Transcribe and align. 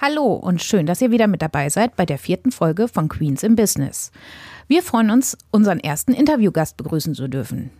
Hallo 0.00 0.32
und 0.34 0.62
schön, 0.62 0.86
dass 0.86 1.00
ihr 1.00 1.10
wieder 1.10 1.26
mit 1.26 1.42
dabei 1.42 1.70
seid 1.70 1.96
bei 1.96 2.06
der 2.06 2.18
vierten 2.18 2.52
Folge 2.52 2.86
von 2.86 3.08
Queens 3.08 3.42
in 3.42 3.56
Business. 3.56 4.12
Wir 4.68 4.84
freuen 4.84 5.10
uns, 5.10 5.36
unseren 5.50 5.80
ersten 5.80 6.12
Interviewgast 6.12 6.76
begrüßen 6.76 7.16
zu 7.16 7.26
dürfen. 7.26 7.72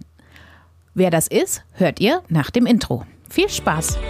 Wer 0.95 1.11
das 1.11 1.29
ist, 1.29 1.63
hört 1.75 2.01
ihr 2.01 2.25
nach 2.29 2.51
dem 2.51 2.67
Intro. 2.67 3.07
Viel 3.31 3.49
Spaß! 3.49 4.01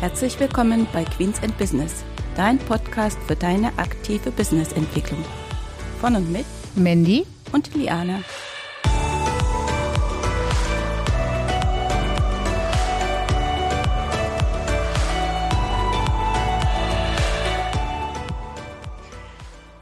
Herzlich 0.00 0.38
willkommen 0.38 0.86
bei 0.92 1.04
Queens 1.04 1.42
and 1.42 1.56
Business, 1.56 2.04
dein 2.36 2.58
Podcast 2.58 3.18
für 3.26 3.36
deine 3.36 3.68
aktive 3.78 4.30
Businessentwicklung. 4.32 5.24
Von 5.98 6.14
und 6.14 6.30
mit 6.30 6.44
Mandy 6.74 7.26
und 7.52 7.74
Liane. 7.74 8.22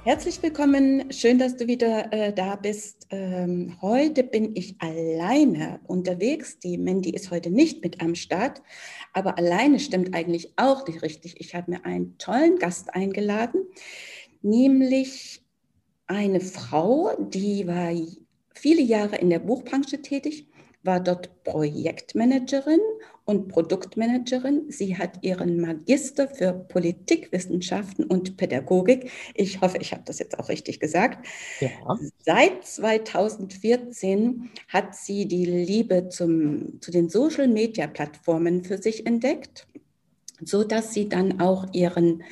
Herzlich 0.05 0.43
willkommen, 0.43 1.11
schön, 1.11 1.39
dass 1.39 1.57
du 1.57 1.67
wieder 1.67 2.13
äh, 2.13 2.31
da 2.31 2.57
bist. 2.57 3.07
Ähm, 3.09 3.79
heute 3.81 4.23
bin 4.23 4.55
ich 4.55 4.77
alleine 4.79 5.81
unterwegs. 5.87 6.59
Die 6.59 6.77
Mandy 6.77 7.09
ist 7.09 7.31
heute 7.31 7.51
nicht 7.51 7.83
mit 7.83 8.03
am 8.03 8.15
Start, 8.15 8.61
aber 9.15 9.39
alleine 9.39 9.81
stimmt 9.81 10.15
eigentlich 10.15 10.53
auch 10.57 10.87
nicht 10.87 11.01
richtig. 11.01 11.41
Ich 11.41 11.55
habe 11.55 11.71
mir 11.71 11.87
einen 11.87 12.19
tollen 12.19 12.59
Gast 12.59 12.95
eingeladen, 12.95 13.63
nämlich 14.43 15.41
eine 16.07 16.41
Frau, 16.41 17.17
die 17.19 17.67
war 17.67 17.91
viele 18.55 18.83
Jahre 18.83 19.17
in 19.17 19.31
der 19.31 19.39
Buchbranche 19.39 20.03
tätig, 20.03 20.47
war 20.83 21.01
dort 21.01 21.45
Projektmanagerin 21.45 22.81
und 23.25 23.49
Produktmanagerin. 23.49 24.71
Sie 24.71 24.99
hat 24.99 25.23
ihren 25.23 25.61
Magister 25.61 26.29
für 26.29 26.53
Politikwissenschaften 26.53 28.05
und 28.05 28.37
Pädagogik. 28.37 29.11
Ich 29.35 29.61
hoffe, 29.61 29.79
ich 29.81 29.93
habe 29.93 30.03
das 30.05 30.19
jetzt 30.19 30.39
auch 30.39 30.49
richtig 30.49 30.79
gesagt. 30.79 31.27
Ja. 31.61 31.71
Seit 32.19 32.65
2014 32.65 34.51
hat 34.69 34.95
sie 34.95 35.27
die 35.27 35.47
Liebe 35.47 36.09
zum, 36.11 36.81
zu 36.81 36.91
den 36.91 37.09
Social-Media-Plattformen 37.09 38.65
für 38.65 38.79
sich 38.79 39.07
entdeckt, 39.07 39.67
sodass 40.43 40.93
sie 40.93 41.09
dann 41.09 41.41
auch 41.41 41.67
ihren 41.73 42.23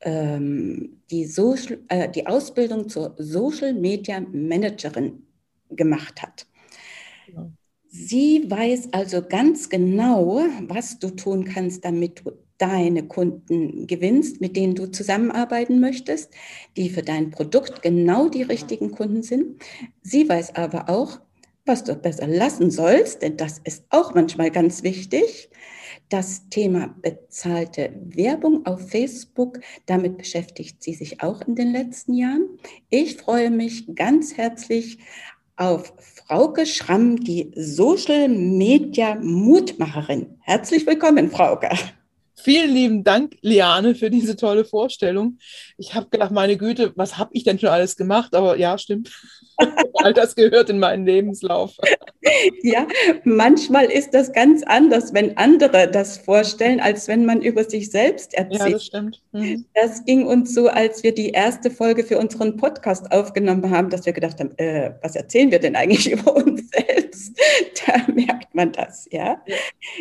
ähm, 0.00 1.00
die, 1.10 1.24
Social, 1.24 1.80
äh, 1.88 2.08
die 2.08 2.26
Ausbildung 2.26 2.88
zur 2.88 3.14
Social 3.18 3.72
Media 3.72 4.20
Managerin 4.20 5.26
gemacht 5.70 6.20
hat. 6.22 6.46
Ja. 7.32 7.50
Sie 7.90 8.44
weiß 8.50 8.92
also 8.92 9.22
ganz 9.22 9.70
genau, 9.70 10.44
was 10.68 10.98
du 10.98 11.10
tun 11.10 11.44
kannst, 11.44 11.84
damit 11.84 12.20
du 12.24 12.32
deine 12.58 13.06
Kunden 13.06 13.86
gewinnst, 13.86 14.40
mit 14.40 14.56
denen 14.56 14.74
du 14.74 14.86
zusammenarbeiten 14.90 15.80
möchtest, 15.80 16.32
die 16.76 16.90
für 16.90 17.02
dein 17.02 17.30
Produkt 17.30 17.82
genau 17.82 18.28
die 18.28 18.42
richtigen 18.42 18.90
Kunden 18.90 19.22
sind. 19.22 19.62
Sie 20.02 20.28
weiß 20.28 20.56
aber 20.56 20.88
auch, 20.88 21.20
was 21.64 21.84
du 21.84 21.94
besser 21.94 22.26
lassen 22.26 22.70
sollst, 22.70 23.22
denn 23.22 23.36
das 23.36 23.58
ist 23.58 23.84
auch 23.90 24.14
manchmal 24.14 24.50
ganz 24.50 24.82
wichtig. 24.82 25.48
Das 26.08 26.48
Thema 26.48 26.94
bezahlte 27.02 27.92
Werbung 28.02 28.64
auf 28.66 28.90
Facebook, 28.90 29.60
damit 29.86 30.18
beschäftigt 30.18 30.82
sie 30.82 30.94
sich 30.94 31.22
auch 31.22 31.46
in 31.46 31.54
den 31.54 31.70
letzten 31.70 32.14
Jahren. 32.14 32.48
Ich 32.88 33.16
freue 33.18 33.50
mich 33.50 33.94
ganz 33.94 34.36
herzlich 34.36 34.98
auf 35.58 35.92
Frauke 36.26 36.66
Schramm, 36.66 37.16
die 37.16 37.50
Social 37.56 38.28
Media 38.28 39.16
Mutmacherin. 39.16 40.38
Herzlich 40.40 40.86
willkommen, 40.86 41.30
Frauke. 41.30 41.68
Vielen 42.36 42.72
lieben 42.72 43.04
Dank, 43.04 43.36
Liane, 43.42 43.96
für 43.96 44.10
diese 44.10 44.36
tolle 44.36 44.64
Vorstellung. 44.64 45.38
Ich 45.76 45.94
habe 45.94 46.08
gedacht, 46.08 46.30
meine 46.30 46.56
Güte, 46.56 46.92
was 46.94 47.18
habe 47.18 47.30
ich 47.32 47.42
denn 47.42 47.58
schon 47.58 47.70
alles 47.70 47.96
gemacht? 47.96 48.34
Aber 48.34 48.56
ja, 48.56 48.78
stimmt. 48.78 49.10
All 49.94 50.12
das 50.12 50.34
gehört 50.34 50.70
in 50.70 50.78
meinen 50.78 51.06
Lebenslauf. 51.06 51.72
Ja, 52.62 52.86
manchmal 53.24 53.86
ist 53.86 54.12
das 54.12 54.32
ganz 54.32 54.62
anders, 54.62 55.14
wenn 55.14 55.36
andere 55.36 55.90
das 55.90 56.18
vorstellen, 56.18 56.80
als 56.80 57.08
wenn 57.08 57.24
man 57.24 57.40
über 57.40 57.64
sich 57.64 57.90
selbst 57.90 58.34
erzählt. 58.34 58.60
Ja, 58.60 58.70
das 58.70 58.84
stimmt. 58.84 59.22
Mhm. 59.32 59.64
Das 59.74 60.04
ging 60.04 60.26
uns 60.26 60.54
so, 60.54 60.68
als 60.68 61.02
wir 61.02 61.14
die 61.14 61.30
erste 61.30 61.70
Folge 61.70 62.04
für 62.04 62.18
unseren 62.18 62.56
Podcast 62.56 63.10
aufgenommen 63.12 63.70
haben, 63.70 63.90
dass 63.90 64.06
wir 64.06 64.12
gedacht 64.12 64.40
haben, 64.40 64.56
äh, 64.58 64.92
was 65.02 65.16
erzählen 65.16 65.50
wir 65.50 65.58
denn 65.58 65.76
eigentlich 65.76 66.10
über 66.12 66.34
uns 66.36 66.70
selbst? 66.70 67.38
Da 67.86 68.12
merkt 68.12 68.54
man 68.54 68.72
das, 68.72 69.08
ja. 69.10 69.42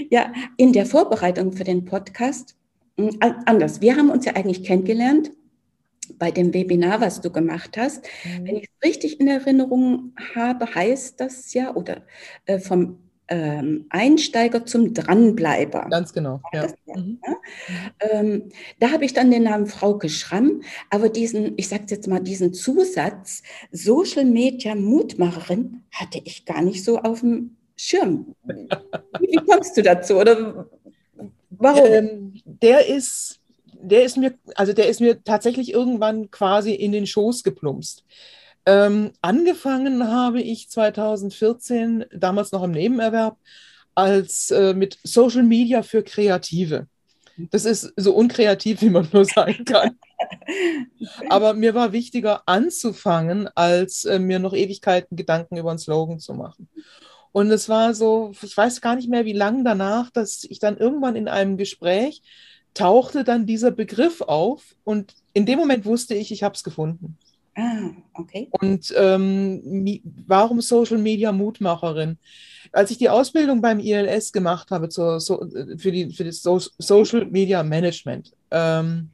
Ja, 0.10 0.32
in 0.58 0.74
der 0.74 0.86
Vorbereitung 0.86 1.54
für 1.54 1.64
den 1.64 1.86
Podcast, 1.86 2.56
hm, 2.98 3.18
anders. 3.46 3.82
Wir 3.82 3.96
haben 3.96 4.10
uns 4.10 4.26
ja 4.26 4.36
eigentlich 4.36 4.64
kennengelernt 4.64 5.32
bei 6.18 6.32
dem 6.32 6.54
Webinar, 6.54 7.02
was 7.02 7.22
du 7.22 7.32
gemacht 7.32 7.78
hast. 7.78 8.06
Mhm. 8.24 8.48
Wenn 8.48 8.56
ich 8.58 8.64
es 8.64 8.88
richtig 8.88 9.20
in 9.20 9.28
Erinnerung 9.28 10.14
habe, 10.36 10.74
heißt 10.74 11.20
das 11.20 11.54
ja, 11.54 11.76
oder 11.76 12.04
äh, 12.46 12.60
vom 12.60 13.00
ähm, 13.30 13.86
Einsteiger 13.90 14.66
zum 14.66 14.94
Dranbleiber. 14.94 15.88
Ganz 15.90 16.14
genau. 16.14 16.42
Ja. 16.54 16.64
Das, 16.64 16.74
mhm. 16.96 17.20
ja? 17.26 17.36
Ähm, 18.12 18.50
da 18.80 18.92
habe 18.92 19.06
ich 19.06 19.14
dann 19.14 19.32
den 19.32 19.44
Namen 19.44 19.68
Frauke 19.68 20.10
Schramm, 20.10 20.62
aber 20.90 21.10
diesen, 21.10 21.54
ich 21.58 21.68
sage 21.68 21.86
jetzt 21.90 22.08
mal, 22.08 22.20
diesen 22.20 22.54
Zusatz 22.54 23.44
Social 23.72 24.26
Media 24.26 24.76
Mutmacherin 24.76 25.84
hatte 25.92 26.22
ich 26.24 26.46
gar 26.46 26.62
nicht 26.62 26.84
so 26.84 27.00
auf 27.00 27.22
dem 27.22 27.58
Schirm. 27.76 28.34
Wie, 28.44 28.68
wie 29.20 29.46
kommst 29.46 29.78
du 29.78 29.84
dazu? 29.84 30.18
Oder 30.18 30.70
warum? 31.50 31.86
Ähm, 31.86 32.34
der 32.46 32.88
ist 32.88 33.40
der 33.82 34.04
ist 34.04 34.18
mir, 34.18 34.34
also 34.56 34.74
der 34.74 34.88
ist 34.88 35.02
mir 35.02 35.24
tatsächlich 35.24 35.72
irgendwann 35.74 36.32
quasi 36.32 36.74
in 36.74 36.92
den 36.92 37.08
Schoß 37.08 37.44
geplumpst. 37.44 38.04
Ähm, 38.66 39.12
angefangen 39.22 40.08
habe 40.08 40.42
ich 40.42 40.70
2014, 40.70 42.06
damals 42.12 42.52
noch 42.52 42.64
im 42.64 42.72
Nebenerwerb, 42.72 43.38
als 43.96 44.52
äh, 44.52 44.74
mit 44.74 45.00
Social 45.04 45.44
Media 45.44 45.84
für 45.84 46.04
Kreative. 46.04 46.88
Das 47.52 47.66
ist 47.66 47.94
so 47.96 48.14
unkreativ, 48.14 48.82
wie 48.82 48.90
man 48.90 49.08
nur 49.14 49.26
sein 49.26 49.64
kann. 49.64 49.98
Aber 51.30 51.54
mir 51.54 51.76
war 51.76 51.94
wichtiger 51.94 52.42
anzufangen, 52.48 53.48
als 53.56 54.06
äh, 54.06 54.20
mir 54.20 54.40
noch 54.40 54.54
Ewigkeiten 54.54 55.16
Gedanken 55.16 55.58
über 55.58 55.70
einen 55.70 55.80
Slogan 55.80 56.20
zu 56.20 56.34
machen. 56.34 56.68
Und 57.32 57.52
es 57.52 57.70
war 57.70 57.94
so, 57.94 58.34
ich 58.42 58.58
weiß 58.58 58.82
gar 58.82 58.96
nicht 58.96 59.10
mehr, 59.10 59.26
wie 59.26 59.34
lange 59.34 59.64
danach, 59.64 60.10
dass 60.10 60.44
ich 60.44 60.60
dann 60.60 60.78
irgendwann 60.78 61.16
in 61.16 61.28
einem 61.28 61.58
Gespräch 61.58 62.24
tauchte 62.78 63.24
dann 63.24 63.46
dieser 63.46 63.72
Begriff 63.72 64.22
auf 64.22 64.76
und 64.84 65.16
in 65.34 65.46
dem 65.46 65.58
Moment 65.58 65.86
wusste 65.86 66.14
ich, 66.14 66.32
ich 66.32 66.44
habe 66.44 66.54
es 66.56 66.64
gefunden. 66.64 67.18
Ah, 67.56 67.90
okay. 68.14 68.50
Und 68.52 68.94
ähm, 68.96 70.00
warum 70.28 70.62
Social 70.62 71.00
Media 71.00 71.32
Mutmacherin? 71.32 72.20
Als 72.72 72.92
ich 72.92 73.00
die 73.00 73.10
Ausbildung 73.10 73.62
beim 73.62 73.80
ILS 73.80 74.32
gemacht 74.32 74.70
habe 74.70 74.90
zur, 74.90 75.20
so, 75.20 75.44
für, 75.78 75.92
die, 75.92 76.14
für 76.14 76.24
das 76.24 76.44
so 76.44 76.60
Social 76.60 77.26
Media 77.26 77.64
Management, 77.64 78.32
ähm, 78.52 79.10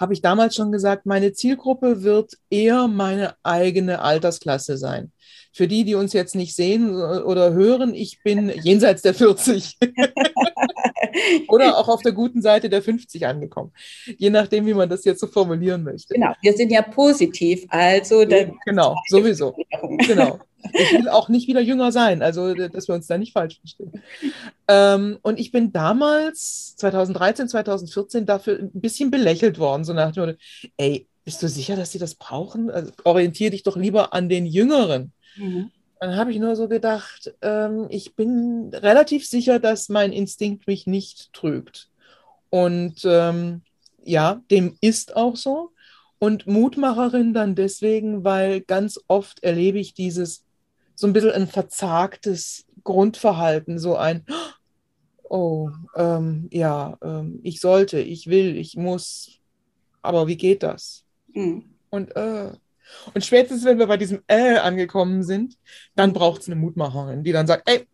habe 0.00 0.14
ich 0.14 0.22
damals 0.22 0.56
schon 0.56 0.72
gesagt, 0.72 1.04
meine 1.04 1.32
Zielgruppe 1.34 2.02
wird 2.02 2.32
eher 2.48 2.88
meine 2.88 3.34
eigene 3.42 4.00
Altersklasse 4.00 4.78
sein. 4.78 5.12
Für 5.52 5.68
die, 5.68 5.84
die 5.84 5.94
uns 5.94 6.12
jetzt 6.12 6.34
nicht 6.34 6.56
sehen 6.56 6.90
oder 6.90 7.52
hören, 7.52 7.94
ich 7.94 8.22
bin 8.22 8.48
jenseits 8.62 9.02
der 9.02 9.14
40. 9.14 9.76
oder 11.48 11.76
auch 11.76 11.88
auf 11.88 12.02
der 12.02 12.12
guten 12.12 12.40
Seite 12.40 12.70
der 12.70 12.82
50 12.82 13.26
angekommen. 13.26 13.72
Je 14.16 14.30
nachdem, 14.30 14.64
wie 14.66 14.74
man 14.74 14.88
das 14.88 15.04
jetzt 15.04 15.20
so 15.20 15.26
formulieren 15.26 15.82
möchte. 15.82 16.14
Genau, 16.14 16.32
wir 16.40 16.54
sind 16.54 16.72
ja 16.72 16.82
positiv, 16.82 17.66
also. 17.68 18.24
Genau, 18.64 18.96
sowieso. 19.08 19.54
Genau. 20.06 20.38
Ich 20.72 20.92
will 20.92 21.08
auch 21.08 21.28
nicht 21.30 21.48
wieder 21.48 21.60
jünger 21.60 21.90
sein, 21.90 22.22
also 22.22 22.54
dass 22.54 22.86
wir 22.86 22.94
uns 22.94 23.06
da 23.06 23.16
nicht 23.16 23.32
falsch 23.32 23.58
verstehen. 23.60 23.92
Ähm, 24.72 25.18
und 25.22 25.40
ich 25.40 25.50
bin 25.50 25.72
damals, 25.72 26.76
2013, 26.76 27.48
2014, 27.48 28.24
dafür 28.24 28.60
ein 28.60 28.70
bisschen 28.72 29.10
belächelt 29.10 29.58
worden, 29.58 29.82
so 29.82 29.92
nach 29.92 30.12
dem 30.12 30.26
Motto, 30.26 30.38
ey, 30.76 31.08
bist 31.24 31.42
du 31.42 31.48
sicher, 31.48 31.74
dass 31.74 31.90
sie 31.90 31.98
das 31.98 32.14
brauchen? 32.14 32.70
Also, 32.70 32.92
orientiere 33.02 33.50
dich 33.50 33.64
doch 33.64 33.76
lieber 33.76 34.14
an 34.14 34.28
den 34.28 34.46
Jüngeren. 34.46 35.12
Mhm. 35.36 35.72
Dann 35.98 36.14
habe 36.14 36.30
ich 36.30 36.38
nur 36.38 36.54
so 36.54 36.68
gedacht, 36.68 37.34
ähm, 37.42 37.88
ich 37.90 38.14
bin 38.14 38.70
relativ 38.72 39.26
sicher, 39.26 39.58
dass 39.58 39.88
mein 39.88 40.12
Instinkt 40.12 40.68
mich 40.68 40.86
nicht 40.86 41.32
trügt. 41.32 41.88
Und 42.48 43.04
ähm, 43.04 43.62
ja, 44.04 44.40
dem 44.52 44.76
ist 44.80 45.16
auch 45.16 45.34
so. 45.34 45.72
Und 46.20 46.46
Mutmacherin 46.46 47.34
dann 47.34 47.56
deswegen, 47.56 48.22
weil 48.22 48.60
ganz 48.60 49.00
oft 49.08 49.42
erlebe 49.42 49.80
ich 49.80 49.94
dieses 49.94 50.44
so 50.94 51.08
ein 51.08 51.12
bisschen 51.12 51.32
ein 51.32 51.48
verzagtes 51.48 52.66
Grundverhalten, 52.84 53.78
so 53.78 53.96
ein, 53.96 54.24
oh, 54.30 54.59
ähm, 55.30 56.48
ja, 56.50 56.98
ähm, 57.02 57.40
ich 57.42 57.60
sollte, 57.60 58.00
ich 58.00 58.26
will, 58.26 58.56
ich 58.56 58.76
muss, 58.76 59.38
aber 60.02 60.26
wie 60.26 60.36
geht 60.36 60.62
das? 60.62 61.04
Mhm. 61.32 61.64
Und 61.90 62.14
äh, 62.16 62.52
und 63.14 63.24
spätestens, 63.24 63.64
wenn 63.64 63.78
wir 63.78 63.86
bei 63.86 63.96
diesem 63.96 64.22
äh 64.26 64.56
angekommen 64.56 65.22
sind, 65.22 65.56
dann 65.94 66.12
braucht 66.12 66.42
es 66.42 66.48
eine 66.48 66.56
Mutmacherin, 66.56 67.22
die 67.22 67.32
dann 67.32 67.46
sagt, 67.46 67.68
ey, 67.68 67.86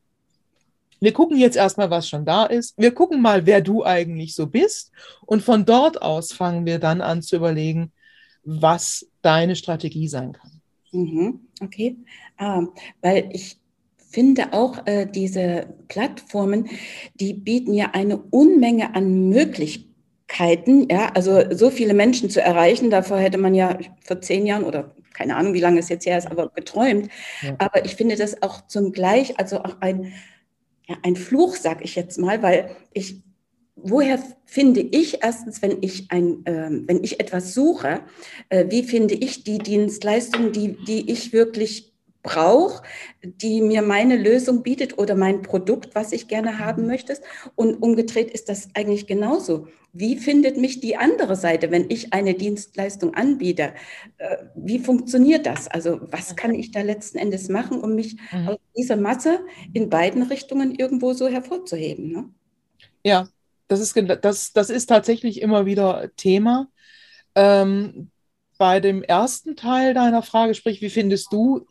wir 1.01 1.13
gucken 1.13 1.37
jetzt 1.37 1.57
erstmal, 1.57 1.91
was 1.91 2.09
schon 2.09 2.25
da 2.25 2.47
ist. 2.47 2.77
Wir 2.79 2.93
gucken 2.93 3.21
mal, 3.21 3.45
wer 3.45 3.61
du 3.61 3.85
eigentlich 3.85 4.35
so 4.35 4.47
bist. 4.47 4.93
Und 5.27 5.43
von 5.43 5.67
dort 5.67 6.01
aus 6.01 6.33
fangen 6.33 6.65
wir 6.65 6.79
dann 6.79 7.03
an 7.03 7.21
zu 7.23 7.37
überlegen, 7.37 7.93
was 8.45 9.07
deine 9.21 9.57
Strategie 9.57 10.09
sein 10.09 10.33
kann. 10.33 10.63
Mhm, 10.93 11.41
okay, 11.61 11.97
ähm, 12.39 12.71
weil 13.03 13.29
ich 13.33 13.59
finde 14.09 14.53
auch 14.53 14.87
äh, 14.87 15.07
diese 15.07 15.67
Plattformen, 15.89 16.69
die 17.15 17.35
bieten 17.35 17.75
ja 17.75 17.91
eine 17.93 18.19
Unmenge 18.19 18.95
an 18.95 19.29
Möglichkeiten, 19.29 20.89
ja, 20.91 21.11
also 21.15 21.43
so 21.55 21.71
viele 21.71 21.95
Menschen 21.95 22.31
zu 22.31 22.41
erreichen. 22.41 22.91
Davor 22.91 23.19
hätte 23.19 23.39
man 23.39 23.55
ja 23.55 23.79
vor 24.05 24.21
zehn 24.21 24.47
Jahren 24.47 24.65
oder 24.65 24.95
keine 25.13 25.37
Ahnung, 25.37 25.55
wie 25.55 25.61
lange 25.61 25.81
es 25.81 25.89
jetzt 25.89 26.05
her 26.07 26.19
ist, 26.19 26.31
aber 26.31 26.51
geträumt. 26.51 27.09
Ja. 27.43 27.57
Aber 27.59 27.85
ich 27.85 27.97
finde 27.97 28.17
das 28.17 28.43
auch 28.43 28.67
zum 28.67 28.93
Gleich, 28.93 29.39
also 29.39 29.59
auch 29.61 29.81
ein, 29.81 30.13
ja, 30.87 30.97
ein 31.03 31.17
Fluch, 31.17 31.57
sag 31.57 31.83
ich 31.83 31.97
jetzt 31.97 32.19
mal, 32.19 32.43
weil 32.43 32.71
ich 32.93 33.23
woher 33.77 34.19
finde 34.47 34.81
ich 34.81 35.23
erstens, 35.23 35.63
wenn 35.63 35.79
ich 35.83 36.11
ein, 36.11 36.45
äh, 36.47 36.71
wenn 36.71 37.05
ich 37.05 37.21
etwas 37.21 37.55
suche, 37.55 38.01
äh, 38.49 38.67
wie 38.69 38.83
finde 38.83 39.15
ich 39.15 39.45
die 39.45 39.59
Dienstleistung, 39.59 40.53
die, 40.53 40.77
die 40.87 41.11
ich 41.11 41.33
wirklich 41.33 41.93
brauche, 42.27 42.83
die 43.23 43.63
mir 43.63 43.81
meine 43.81 44.17
Lösung 44.17 44.63
bietet 44.63 44.99
oder 44.99 45.15
mein 45.15 45.43
Produkt, 45.43 45.95
was 45.95 46.13
ich 46.13 46.29
gerne 46.29 46.59
haben 46.59 46.83
mhm. 46.83 46.89
möchte. 46.89 47.17
Und 47.55 47.77
umgedreht 47.77 48.31
ist 48.31 48.49
das 48.49 48.69
eigentlich 48.75 49.07
genauso. 49.07 49.69
Wie 49.93 50.17
findet 50.17 50.59
mich 50.59 50.81
die 50.81 50.97
andere 50.97 51.37
Seite, 51.37 51.71
wenn 51.71 51.89
ich 51.89 52.13
eine 52.13 52.35
Dienstleistung 52.35 53.15
anbiete? 53.15 53.73
Äh, 54.19 54.37
wie 54.55 54.81
funktioniert 54.81 55.47
das? 55.47 55.69
Also 55.69 56.01
was 56.11 56.37
kann 56.37 56.55
ich 56.55 56.73
da 56.73 56.83
letzten 56.83 57.17
Endes 57.17 57.49
machen, 57.49 57.81
um 57.81 57.95
mich 57.95 58.17
mhm. 58.33 58.49
aus 58.49 58.59
dieser 58.77 58.97
Masse 58.97 59.41
in 59.73 59.89
beiden 59.89 60.25
Richtungen 60.25 60.75
irgendwo 60.75 61.15
so 61.15 61.29
hervorzuheben? 61.29 62.13
Ne? 62.13 62.29
Ja, 63.05 63.29
das 63.69 63.81
ist, 63.81 63.97
das, 64.23 64.53
das 64.53 64.71
ist 64.71 64.87
tatsächlich 64.87 65.41
immer 65.41 65.65
wieder 65.65 66.11
Thema. 66.17 66.69
Ähm, 67.35 68.11
bei 68.59 68.81
dem 68.81 69.03
ersten 69.03 69.57
Teil 69.57 69.95
deiner 69.95 70.23
Frage, 70.23 70.55
sprich, 70.55 70.81
wie 70.81 70.91
findest 70.91 71.33
du 71.33 71.67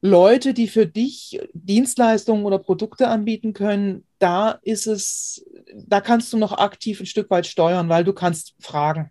Leute, 0.00 0.52
die 0.52 0.68
für 0.68 0.86
dich 0.86 1.40
Dienstleistungen 1.54 2.44
oder 2.44 2.58
Produkte 2.58 3.08
anbieten 3.08 3.54
können, 3.54 4.04
da 4.18 4.58
ist 4.62 4.86
es, 4.86 5.46
da 5.74 6.00
kannst 6.00 6.32
du 6.32 6.36
noch 6.36 6.52
aktiv 6.52 7.00
ein 7.00 7.06
Stück 7.06 7.30
weit 7.30 7.46
steuern, 7.46 7.88
weil 7.88 8.04
du 8.04 8.12
kannst 8.12 8.54
fragen. 8.60 9.10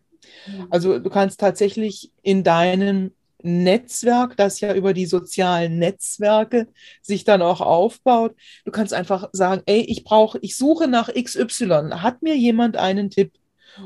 Also 0.69 0.99
du 0.99 1.09
kannst 1.09 1.39
tatsächlich 1.39 2.11
in 2.21 2.43
deinem 2.43 3.11
Netzwerk, 3.41 4.37
das 4.37 4.61
ja 4.61 4.73
über 4.73 4.93
die 4.93 5.05
sozialen 5.05 5.77
Netzwerke 5.77 6.67
sich 7.01 7.23
dann 7.23 7.41
auch 7.41 7.59
aufbaut. 7.59 8.35
Du 8.63 8.71
kannst 8.71 8.93
einfach 8.93 9.29
sagen, 9.33 9.63
ey, 9.65 9.81
ich 9.81 10.03
brauche, 10.03 10.39
ich 10.41 10.55
suche 10.55 10.87
nach 10.87 11.09
XY. 11.13 11.89
Hat 11.95 12.21
mir 12.21 12.37
jemand 12.37 12.77
einen 12.77 13.09
Tipp? 13.09 13.33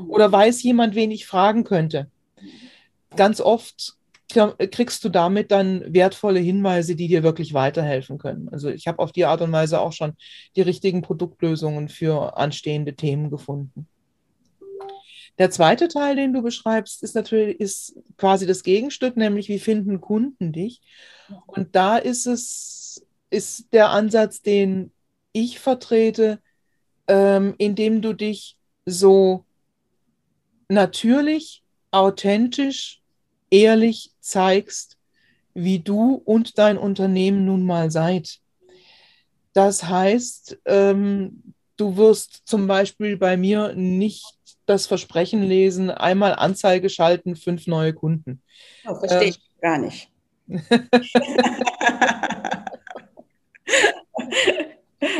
Oder 0.06 0.30
weiß 0.30 0.62
jemand, 0.62 0.94
wen 0.94 1.10
ich 1.10 1.26
fragen 1.26 1.64
könnte? 1.64 2.10
Ganz 3.16 3.40
oft 3.40 3.97
kriegst 4.28 5.04
du 5.04 5.08
damit 5.08 5.50
dann 5.50 5.82
wertvolle 5.92 6.40
Hinweise, 6.40 6.94
die 6.94 7.08
dir 7.08 7.22
wirklich 7.22 7.54
weiterhelfen 7.54 8.18
können. 8.18 8.48
Also 8.50 8.68
ich 8.68 8.86
habe 8.86 8.98
auf 8.98 9.12
die 9.12 9.24
Art 9.24 9.40
und 9.40 9.52
Weise 9.52 9.80
auch 9.80 9.92
schon 9.92 10.14
die 10.56 10.62
richtigen 10.62 11.02
Produktlösungen 11.02 11.88
für 11.88 12.36
anstehende 12.36 12.94
Themen 12.94 13.30
gefunden. 13.30 13.88
Der 15.38 15.50
zweite 15.50 15.88
Teil, 15.88 16.16
den 16.16 16.32
du 16.32 16.42
beschreibst, 16.42 17.02
ist 17.02 17.14
natürlich 17.14 17.60
ist 17.60 17.96
quasi 18.16 18.46
das 18.46 18.64
Gegenstück, 18.64 19.16
nämlich 19.16 19.48
wie 19.48 19.60
finden 19.60 20.00
Kunden 20.00 20.52
dich? 20.52 20.80
Und 21.46 21.76
da 21.76 21.96
ist 21.96 22.26
es 22.26 23.06
ist 23.30 23.72
der 23.72 23.90
Ansatz, 23.90 24.42
den 24.42 24.90
ich 25.32 25.58
vertrete, 25.58 26.40
ähm, 27.06 27.54
indem 27.58 28.02
du 28.02 28.14
dich 28.14 28.56
so 28.86 29.44
natürlich, 30.68 31.62
authentisch, 31.90 33.00
ehrlich 33.50 34.12
zeigst, 34.28 34.96
wie 35.54 35.80
du 35.80 36.14
und 36.24 36.58
dein 36.58 36.78
Unternehmen 36.78 37.44
nun 37.44 37.64
mal 37.64 37.90
seid. 37.90 38.38
Das 39.52 39.84
heißt, 39.84 40.58
ähm, 40.66 41.54
du 41.76 41.96
wirst 41.96 42.42
zum 42.44 42.66
Beispiel 42.66 43.16
bei 43.16 43.36
mir 43.36 43.74
nicht 43.74 44.24
das 44.66 44.86
Versprechen 44.86 45.42
lesen, 45.42 45.90
einmal 45.90 46.34
Anzeige 46.34 46.90
schalten, 46.90 47.34
fünf 47.36 47.66
neue 47.66 47.94
Kunden. 47.94 48.42
Oh, 48.86 48.94
verstehe 48.94 49.22
äh, 49.22 49.28
ich 49.30 49.40
gar 49.60 49.78
nicht. 49.78 50.10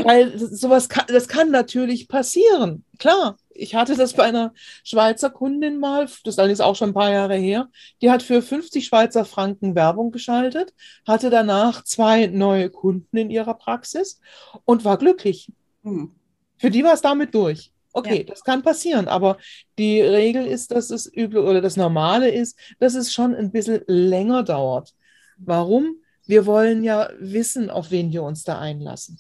Weil 0.05 0.38
sowas 0.38 0.88
kann, 0.88 1.06
das 1.08 1.28
kann 1.28 1.50
natürlich 1.50 2.08
passieren. 2.08 2.84
Klar, 2.99 3.37
ich 3.58 3.75
hatte 3.75 3.96
das 3.96 4.14
bei 4.14 4.25
einer 4.25 4.52
Schweizer 4.84 5.31
Kundin 5.31 5.78
mal, 5.78 6.06
das 6.06 6.34
ist 6.34 6.38
allerdings 6.38 6.60
auch 6.60 6.76
schon 6.76 6.90
ein 6.90 6.94
paar 6.94 7.10
Jahre 7.10 7.37
her, 7.37 7.69
die 8.00 8.10
hat 8.10 8.22
für 8.22 8.40
50 8.40 8.87
Schweizer 8.87 9.25
Franken 9.25 9.75
Werbung 9.75 10.10
geschaltet, 10.12 10.72
hatte 11.06 11.31
danach 11.31 11.84
zwei 11.84 12.26
neue 12.26 12.70
Kunden 12.70 13.16
in 13.16 13.31
ihrer 13.31 13.55
Praxis 13.55 14.20
und 14.64 14.84
war 14.84 14.99
glücklich. 14.99 15.52
Hm. 15.82 16.12
Für 16.56 16.70
die 16.70 16.84
war 16.84 16.94
es 16.94 17.02
damit 17.02 17.34
durch. 17.34 17.72
Okay, 17.93 18.19
ja. 18.19 18.25
das 18.25 18.44
kann 18.44 18.62
passieren, 18.62 19.08
aber 19.08 19.38
die 19.78 20.00
Regel 20.00 20.46
ist, 20.46 20.70
dass 20.70 20.90
es 20.90 21.06
übel 21.06 21.38
oder 21.38 21.60
das 21.60 21.76
Normale 21.76 22.31
ist, 22.31 22.58
dass 22.78 22.94
es 22.94 23.12
schon 23.12 23.34
ein 23.34 23.50
bisschen 23.50 23.82
länger 23.87 24.43
dauert. 24.43 24.94
Warum? 25.38 25.96
Wir 26.26 26.46
wollen 26.46 26.84
ja 26.84 27.08
wissen, 27.19 27.70
auf 27.70 27.90
wen 27.90 28.12
wir 28.12 28.22
uns 28.22 28.44
da 28.44 28.58
einlassen. 28.58 29.19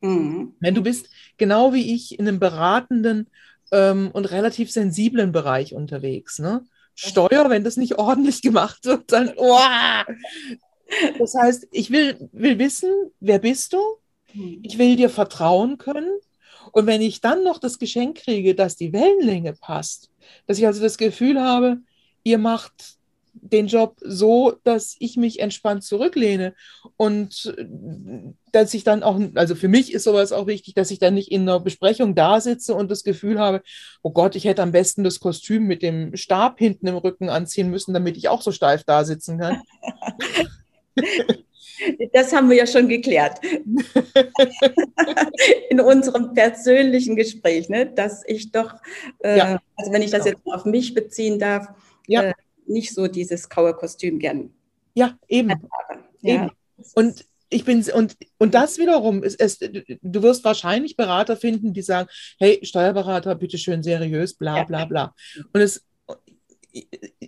Mhm. 0.00 0.54
Wenn 0.60 0.74
du 0.74 0.82
bist, 0.82 1.08
genau 1.38 1.72
wie 1.72 1.94
ich, 1.94 2.18
in 2.18 2.28
einem 2.28 2.38
beratenden 2.38 3.28
ähm, 3.72 4.10
und 4.12 4.30
relativ 4.30 4.70
sensiblen 4.70 5.32
Bereich 5.32 5.74
unterwegs, 5.74 6.38
ne? 6.38 6.64
Steuer, 6.94 7.48
wenn 7.48 7.64
das 7.64 7.76
nicht 7.76 7.98
ordentlich 7.98 8.42
gemacht 8.42 8.84
wird, 8.84 9.10
dann, 9.12 9.32
oh! 9.36 9.58
Das 11.18 11.34
heißt, 11.34 11.68
ich 11.70 11.90
will, 11.90 12.28
will 12.32 12.58
wissen, 12.58 12.90
wer 13.20 13.38
bist 13.38 13.72
du? 13.72 13.78
Mhm. 14.34 14.60
Ich 14.62 14.78
will 14.78 14.96
dir 14.96 15.08
vertrauen 15.08 15.78
können. 15.78 16.10
Und 16.72 16.86
wenn 16.86 17.00
ich 17.00 17.20
dann 17.20 17.42
noch 17.42 17.58
das 17.58 17.78
Geschenk 17.78 18.18
kriege, 18.18 18.54
dass 18.54 18.76
die 18.76 18.92
Wellenlänge 18.92 19.54
passt, 19.54 20.10
dass 20.46 20.58
ich 20.58 20.66
also 20.66 20.82
das 20.82 20.98
Gefühl 20.98 21.40
habe, 21.40 21.78
ihr 22.22 22.38
macht 22.38 22.98
den 23.32 23.66
Job 23.66 23.96
so, 24.00 24.54
dass 24.64 24.96
ich 24.98 25.16
mich 25.16 25.40
entspannt 25.40 25.84
zurücklehne 25.84 26.54
und 26.96 27.54
dass 28.52 28.74
ich 28.74 28.84
dann 28.84 29.02
auch, 29.02 29.20
also 29.34 29.54
für 29.54 29.68
mich 29.68 29.92
ist 29.92 30.04
sowas 30.04 30.32
auch 30.32 30.46
wichtig, 30.46 30.74
dass 30.74 30.90
ich 30.90 30.98
dann 30.98 31.14
nicht 31.14 31.30
in 31.30 31.42
einer 31.42 31.60
Besprechung 31.60 32.14
da 32.14 32.40
sitze 32.40 32.74
und 32.74 32.90
das 32.90 33.04
Gefühl 33.04 33.38
habe, 33.38 33.62
oh 34.02 34.10
Gott, 34.10 34.36
ich 34.36 34.44
hätte 34.44 34.62
am 34.62 34.72
besten 34.72 35.04
das 35.04 35.20
Kostüm 35.20 35.66
mit 35.66 35.82
dem 35.82 36.16
Stab 36.16 36.58
hinten 36.58 36.86
im 36.86 36.96
Rücken 36.96 37.28
anziehen 37.28 37.70
müssen, 37.70 37.94
damit 37.94 38.16
ich 38.16 38.28
auch 38.28 38.42
so 38.42 38.52
steif 38.52 38.84
da 38.84 39.04
sitzen 39.04 39.38
kann. 39.38 39.62
Das 42.12 42.32
haben 42.32 42.50
wir 42.50 42.56
ja 42.56 42.66
schon 42.66 42.88
geklärt. 42.88 43.40
In 45.70 45.80
unserem 45.80 46.34
persönlichen 46.34 47.16
Gespräch, 47.16 47.68
ne? 47.68 47.86
dass 47.86 48.22
ich 48.26 48.52
doch, 48.52 48.74
äh, 49.20 49.38
ja. 49.38 49.60
also 49.76 49.92
wenn 49.92 50.02
ich 50.02 50.10
das 50.10 50.26
jetzt 50.26 50.42
auf 50.44 50.64
mich 50.64 50.94
beziehen 50.94 51.38
darf, 51.38 51.68
ja. 52.06 52.22
äh, 52.22 52.32
nicht 52.70 52.94
so 52.94 53.06
dieses 53.06 53.48
graue 53.48 53.74
Kostüm 53.74 54.18
gern. 54.18 54.50
Ja, 54.94 55.18
eben. 55.28 55.50
Ja. 56.20 56.34
eben. 56.34 56.50
Und 56.94 57.24
ich 57.50 57.64
bin 57.64 57.84
und 57.92 58.16
und 58.38 58.54
das 58.54 58.78
wiederum 58.78 59.22
ist 59.22 59.40
es 59.40 59.58
du 59.58 60.22
wirst 60.22 60.44
wahrscheinlich 60.44 60.96
Berater 60.96 61.36
finden, 61.36 61.72
die 61.72 61.82
sagen, 61.82 62.08
hey 62.38 62.60
Steuerberater, 62.62 63.34
bitte 63.34 63.58
schön 63.58 63.82
seriös, 63.82 64.34
bla 64.34 64.62
bla 64.64 64.84
bla. 64.84 65.14
Und 65.52 65.60
es 65.60 65.84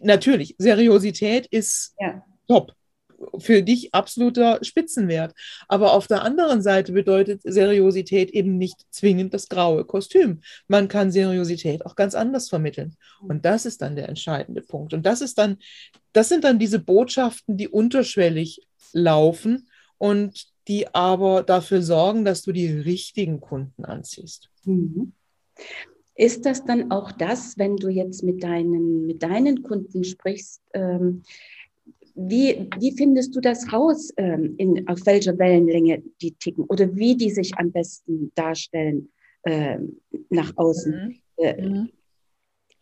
natürlich 0.01 0.55
Seriosität 0.59 1.47
ist 1.47 1.95
ja. 1.99 2.25
top 2.47 2.73
für 3.39 3.63
dich 3.63 3.95
absoluter 3.95 4.59
Spitzenwert. 4.63 5.35
Aber 5.69 5.93
auf 5.93 6.07
der 6.07 6.23
anderen 6.23 6.63
Seite 6.63 6.93
bedeutet 6.93 7.41
Seriosität 7.45 8.31
eben 8.31 8.59
nicht 8.59 8.87
zwingend 8.91 9.35
das 9.35 9.49
graue 9.49 9.85
Kostüm. 9.85 10.41
Man 10.69 10.89
kann 10.89 11.11
Seriosität 11.11 11.87
auch 11.87 11.97
ganz 11.97 12.15
anders 12.15 12.49
vermitteln. 12.49 12.97
Und 13.21 13.45
das 13.45 13.67
ist 13.67 13.83
dann 13.83 13.97
der 13.97 14.09
entscheidende 14.09 14.63
Punkt. 14.63 14.95
Und 14.95 15.07
das 15.07 15.21
ist 15.21 15.39
dann, 15.39 15.59
das 16.13 16.29
sind 16.29 16.45
dann 16.45 16.59
diese 16.59 16.79
Botschaften, 16.79 17.57
die 17.57 17.69
unterschwellig 17.69 18.67
laufen 18.93 19.69
und 19.99 20.47
die 20.69 20.95
aber 20.95 21.43
dafür 21.43 21.83
sorgen, 21.83 22.25
dass 22.25 22.43
du 22.43 22.53
die 22.53 22.69
richtigen 22.69 23.41
Kunden 23.41 23.85
anziehst. 23.85 24.49
Mhm. 24.65 25.13
Ist 26.15 26.45
das 26.45 26.65
dann 26.65 26.91
auch 26.91 27.11
das, 27.11 27.57
wenn 27.57 27.77
du 27.77 27.89
jetzt 27.89 28.23
mit 28.23 28.43
deinen, 28.43 29.07
mit 29.07 29.23
deinen 29.23 29.63
Kunden 29.63 30.05
sprichst, 30.05 30.61
ähm, 30.75 31.23
wie, 32.15 32.69
wie 32.79 32.93
findest 32.97 33.35
du 33.35 33.41
das 33.41 33.73
raus, 33.73 34.11
ähm, 34.17 34.55
in, 34.59 34.87
auf 34.89 35.05
welcher 35.07 35.39
Wellenlänge 35.39 36.03
die 36.21 36.33
ticken 36.33 36.65
oder 36.65 36.95
wie 36.95 37.17
die 37.17 37.31
sich 37.31 37.57
am 37.57 37.73
besten 37.73 38.33
darstellen 38.35 39.11
ähm, 39.45 40.01
nach 40.31 40.53
außen? 40.57 40.93
Mhm. 40.93 41.15
Äh, 41.37 41.69
mhm. 41.69 41.89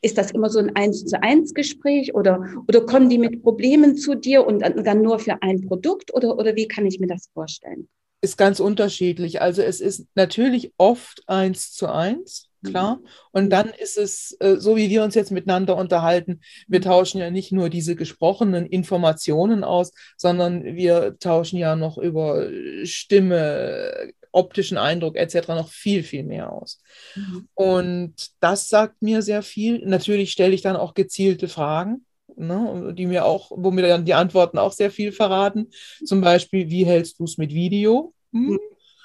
Ist 0.03 0.17
das 0.17 0.31
immer 0.31 0.49
so 0.49 0.59
ein 0.59 0.75
Eins 0.77 1.05
zu 1.05 1.23
eins 1.23 1.53
Gespräch 1.53 2.15
oder, 2.15 2.43
oder 2.67 2.87
kommen 2.87 3.11
die 3.11 3.19
mit 3.19 3.43
Problemen 3.43 3.97
zu 3.97 4.15
dir 4.15 4.47
und 4.47 4.61
dann 4.61 5.03
nur 5.03 5.19
für 5.19 5.43
ein 5.43 5.61
Produkt 5.61 6.15
oder, 6.15 6.39
oder 6.39 6.57
wie 6.57 6.67
kann 6.67 6.87
ich 6.87 6.99
mir 7.01 7.07
das 7.07 7.29
vorstellen? 7.35 7.87
ist 8.21 8.37
ganz 8.37 8.61
unterschiedlich. 8.61 9.41
Also 9.41 9.63
es 9.63 9.81
ist 9.81 10.07
natürlich 10.15 10.73
oft 10.77 11.23
eins 11.27 11.73
zu 11.73 11.89
eins, 11.89 12.50
klar. 12.65 12.97
Mhm. 12.97 13.07
Und 13.33 13.51
dann 13.51 13.69
ist 13.71 13.99
es, 13.99 14.37
äh, 14.41 14.57
so 14.57 14.77
wie 14.77 14.91
wir 14.91 15.03
uns 15.03 15.15
jetzt 15.15 15.31
miteinander 15.31 15.77
unterhalten, 15.77 16.41
wir 16.69 16.81
tauschen 16.81 17.19
ja 17.19 17.31
nicht 17.31 17.53
nur 17.53 17.69
diese 17.69 17.97
gesprochenen 17.97 18.67
Informationen 18.67 19.65
aus, 19.65 19.93
sondern 20.17 20.65
wir 20.65 21.19
tauschen 21.19 21.59
ja 21.59 21.77
noch 21.77 21.99
über 21.99 22.49
Stimme, 22.85 24.13
optischen 24.33 24.79
Eindruck 24.79 25.17
etc. 25.17 25.49
noch 25.49 25.71
viel, 25.71 26.03
viel 26.03 26.23
mehr 26.23 26.53
aus. 26.53 26.81
Mhm. 27.15 27.49
Und 27.55 28.15
das 28.41 28.69
sagt 28.69 29.03
mir 29.03 29.23
sehr 29.23 29.43
viel. 29.43 29.85
Natürlich 29.85 30.33
stelle 30.33 30.55
ich 30.55 30.63
dann 30.63 30.77
auch 30.77 30.95
gezielte 30.95 31.49
Fragen. 31.49 32.05
Ne, 32.37 32.95
die 32.97 33.07
mir 33.07 33.27
auch, 33.27 33.51
wo 33.55 33.71
mir 33.71 33.87
dann 33.87 34.07
die 34.07 34.15
Antworten 34.15 34.57
auch 34.57 34.73
sehr 34.73 34.91
viel 34.91 35.13
verraten. 35.13 35.69
Zum 36.07 36.23
Beispiel, 36.23 36.71
wie 36.71 36.87
hältst 36.87 37.19
du 37.19 37.25
es 37.25 37.37
mit 37.37 37.53
Video? 37.53 38.15
Hm? 38.33 38.59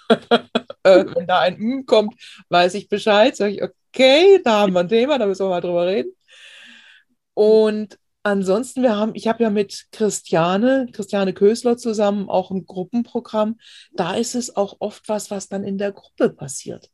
äh, 0.86 1.06
wenn 1.16 1.28
da 1.28 1.40
ein 1.40 1.58
hm 1.58 1.86
kommt, 1.86 2.16
weiß 2.50 2.76
ich 2.76 2.88
Bescheid, 2.90 3.36
sage 3.36 3.54
ich, 3.54 3.64
okay, 3.64 4.40
da 4.44 4.62
haben 4.62 4.74
wir 4.74 4.82
ein 4.82 4.88
Thema, 4.88 5.18
da 5.18 5.26
müssen 5.26 5.46
wir 5.46 5.50
mal 5.50 5.62
drüber 5.62 5.88
reden. 5.88 6.12
Und 7.34 7.98
ansonsten, 8.24 8.82
wir 8.82 8.96
haben, 8.96 9.14
ich 9.16 9.28
habe 9.28 9.44
ja 9.44 9.50
mit 9.50 9.88
Christiane, 9.92 10.88
Christiane 10.92 11.34
Kösler 11.34 11.78
zusammen 11.78 12.30
auch 12.30 12.52
ein 12.52 12.66
Gruppenprogramm. 12.66 13.58
Da 13.94 14.16
ist 14.16 14.36
es 14.36 14.56
auch 14.56 14.78
oft 14.80 15.10
was, 15.10 15.32
was 15.32 15.50
dann 15.50 15.64
in 15.64 15.78
der 15.78 15.92
Gruppe 15.92 16.30
passiert, 16.30 16.90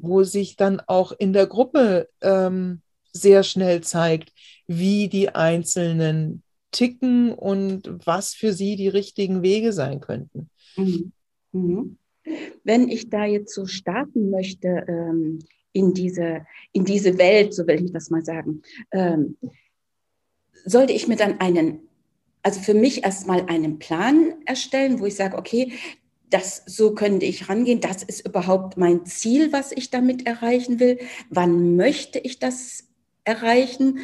wo 0.00 0.24
sich 0.24 0.56
dann 0.56 0.80
auch 0.80 1.12
in 1.12 1.32
der 1.32 1.46
Gruppe 1.46 2.08
ähm, 2.22 2.82
sehr 3.12 3.44
schnell 3.44 3.82
zeigt, 3.82 4.32
wie 4.66 5.08
die 5.08 5.34
Einzelnen 5.34 6.42
ticken 6.72 7.32
und 7.32 7.88
was 8.04 8.34
für 8.34 8.52
sie 8.52 8.74
die 8.74 8.88
richtigen 8.88 9.42
Wege 9.42 9.72
sein 9.72 10.00
könnten. 10.00 10.50
Mhm. 10.76 11.12
Mhm. 11.52 11.98
Wenn 12.64 12.88
ich 12.88 13.10
da 13.10 13.24
jetzt 13.24 13.54
so 13.54 13.66
starten 13.66 14.30
möchte 14.30 14.84
ähm, 14.88 15.40
in, 15.72 15.92
diese, 15.92 16.46
in 16.72 16.84
diese 16.84 17.18
Welt, 17.18 17.54
so 17.54 17.66
will 17.66 17.84
ich 17.84 17.92
das 17.92 18.10
mal 18.10 18.24
sagen, 18.24 18.62
ähm, 18.92 19.36
sollte 20.64 20.92
ich 20.92 21.08
mir 21.08 21.16
dann 21.16 21.40
einen, 21.40 21.80
also 22.42 22.60
für 22.60 22.74
mich 22.74 23.04
erstmal 23.04 23.46
einen 23.46 23.78
Plan 23.78 24.34
erstellen, 24.46 25.00
wo 25.00 25.06
ich 25.06 25.16
sage, 25.16 25.36
okay, 25.36 25.72
das, 26.30 26.62
so 26.66 26.94
könnte 26.94 27.26
ich 27.26 27.48
rangehen, 27.48 27.80
das 27.80 28.02
ist 28.02 28.26
überhaupt 28.26 28.76
mein 28.76 29.04
Ziel, 29.06 29.52
was 29.52 29.72
ich 29.72 29.90
damit 29.90 30.26
erreichen 30.26 30.80
will. 30.80 30.98
Wann 31.30 31.76
möchte 31.76 32.18
ich 32.18 32.38
das 32.38 32.88
erreichen? 33.24 34.00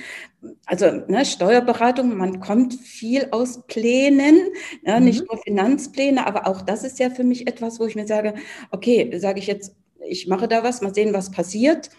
Also 0.67 0.91
ne, 0.91 1.25
Steuerberatung, 1.25 2.17
man 2.17 2.41
kommt 2.41 2.75
viel 2.75 3.29
aus 3.31 3.67
Plänen, 3.67 4.39
ne, 4.83 4.99
mhm. 4.99 5.05
nicht 5.05 5.29
nur 5.29 5.39
Finanzpläne, 5.39 6.27
aber 6.27 6.47
auch 6.47 6.63
das 6.63 6.85
ist 6.85 6.99
ja 6.99 7.11
für 7.11 7.25
mich 7.25 7.47
etwas, 7.47 7.79
wo 7.79 7.87
ich 7.87 7.97
mir 7.97 8.07
sage, 8.07 8.35
okay, 8.71 9.19
sage 9.19 9.39
ich 9.39 9.47
jetzt, 9.47 9.75
ich 10.07 10.27
mache 10.27 10.49
da 10.49 10.65
was, 10.65 10.81
mal 10.81 10.95
sehen, 10.95 11.13
was 11.13 11.31
passiert. 11.31 11.91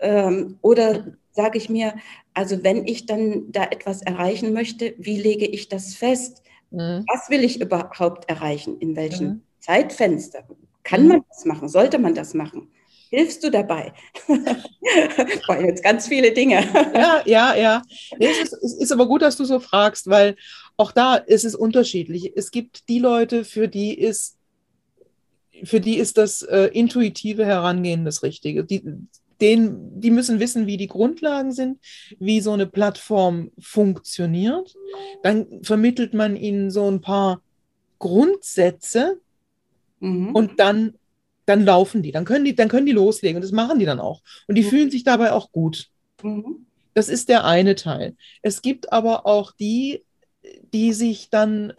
Ähm, 0.00 0.58
oder 0.62 1.16
sage 1.32 1.58
ich 1.58 1.68
mir, 1.68 1.94
also 2.34 2.64
wenn 2.64 2.86
ich 2.86 3.06
dann 3.06 3.52
da 3.52 3.64
etwas 3.64 4.02
erreichen 4.02 4.52
möchte, 4.52 4.94
wie 4.98 5.20
lege 5.20 5.46
ich 5.46 5.68
das 5.68 5.94
fest? 5.94 6.42
Mhm. 6.70 7.04
Was 7.12 7.30
will 7.30 7.44
ich 7.44 7.60
überhaupt 7.60 8.28
erreichen? 8.28 8.78
In 8.78 8.96
welchem 8.96 9.26
mhm. 9.26 9.42
Zeitfenster? 9.60 10.44
Kann 10.84 11.02
mhm. 11.02 11.08
man 11.08 11.24
das 11.28 11.44
machen? 11.44 11.68
Sollte 11.68 11.98
man 11.98 12.14
das 12.14 12.34
machen? 12.34 12.70
Hilfst 13.10 13.42
du 13.42 13.50
dabei? 13.50 13.92
Weil 14.28 15.64
jetzt 15.64 15.82
ganz 15.82 16.06
viele 16.06 16.32
Dinge. 16.32 16.64
ja, 16.94 17.22
ja, 17.26 17.56
ja. 17.56 17.82
Es 18.18 18.38
ist, 18.38 18.52
es 18.52 18.74
ist 18.74 18.92
aber 18.92 19.06
gut, 19.06 19.22
dass 19.22 19.36
du 19.36 19.44
so 19.44 19.58
fragst, 19.58 20.08
weil 20.08 20.36
auch 20.76 20.92
da 20.92 21.16
ist 21.16 21.44
es 21.44 21.54
unterschiedlich. 21.54 22.32
Es 22.36 22.52
gibt 22.52 22.88
die 22.88 23.00
Leute, 23.00 23.44
für 23.44 23.68
die 23.68 23.98
ist, 23.98 24.36
für 25.64 25.80
die 25.80 25.98
ist 25.98 26.18
das 26.18 26.42
äh, 26.42 26.70
intuitive 26.72 27.44
Herangehen 27.44 28.04
das 28.04 28.22
Richtige. 28.22 28.64
Die, 28.64 28.82
den, 29.40 30.00
die 30.00 30.10
müssen 30.10 30.38
wissen, 30.38 30.66
wie 30.66 30.76
die 30.76 30.86
Grundlagen 30.86 31.52
sind, 31.52 31.80
wie 32.18 32.40
so 32.40 32.52
eine 32.52 32.66
Plattform 32.66 33.50
funktioniert. 33.58 34.74
Dann 35.22 35.62
vermittelt 35.62 36.14
man 36.14 36.36
ihnen 36.36 36.70
so 36.70 36.90
ein 36.90 37.00
paar 37.00 37.42
Grundsätze 37.98 39.20
mhm. 39.98 40.34
und 40.34 40.60
dann, 40.60 40.94
dann 41.50 41.64
laufen 41.64 42.02
die. 42.02 42.12
Dann 42.12 42.24
können 42.24 42.44
die, 42.44 42.54
dann 42.54 42.68
können 42.68 42.86
die 42.86 42.92
loslegen 42.92 43.36
und 43.36 43.42
das 43.42 43.52
machen 43.52 43.78
die 43.78 43.84
dann 43.84 44.00
auch. 44.00 44.22
Und 44.46 44.56
die 44.56 44.62
mhm. 44.62 44.68
fühlen 44.68 44.90
sich 44.90 45.04
dabei 45.04 45.32
auch 45.32 45.52
gut. 45.52 45.88
Mhm. 46.22 46.66
Das 46.94 47.08
ist 47.08 47.28
der 47.28 47.44
eine 47.44 47.74
Teil. 47.74 48.16
Es 48.42 48.62
gibt 48.62 48.92
aber 48.92 49.26
auch 49.26 49.52
die, 49.52 50.04
die 50.72 50.92
sich 50.92 51.30
dann 51.30 51.72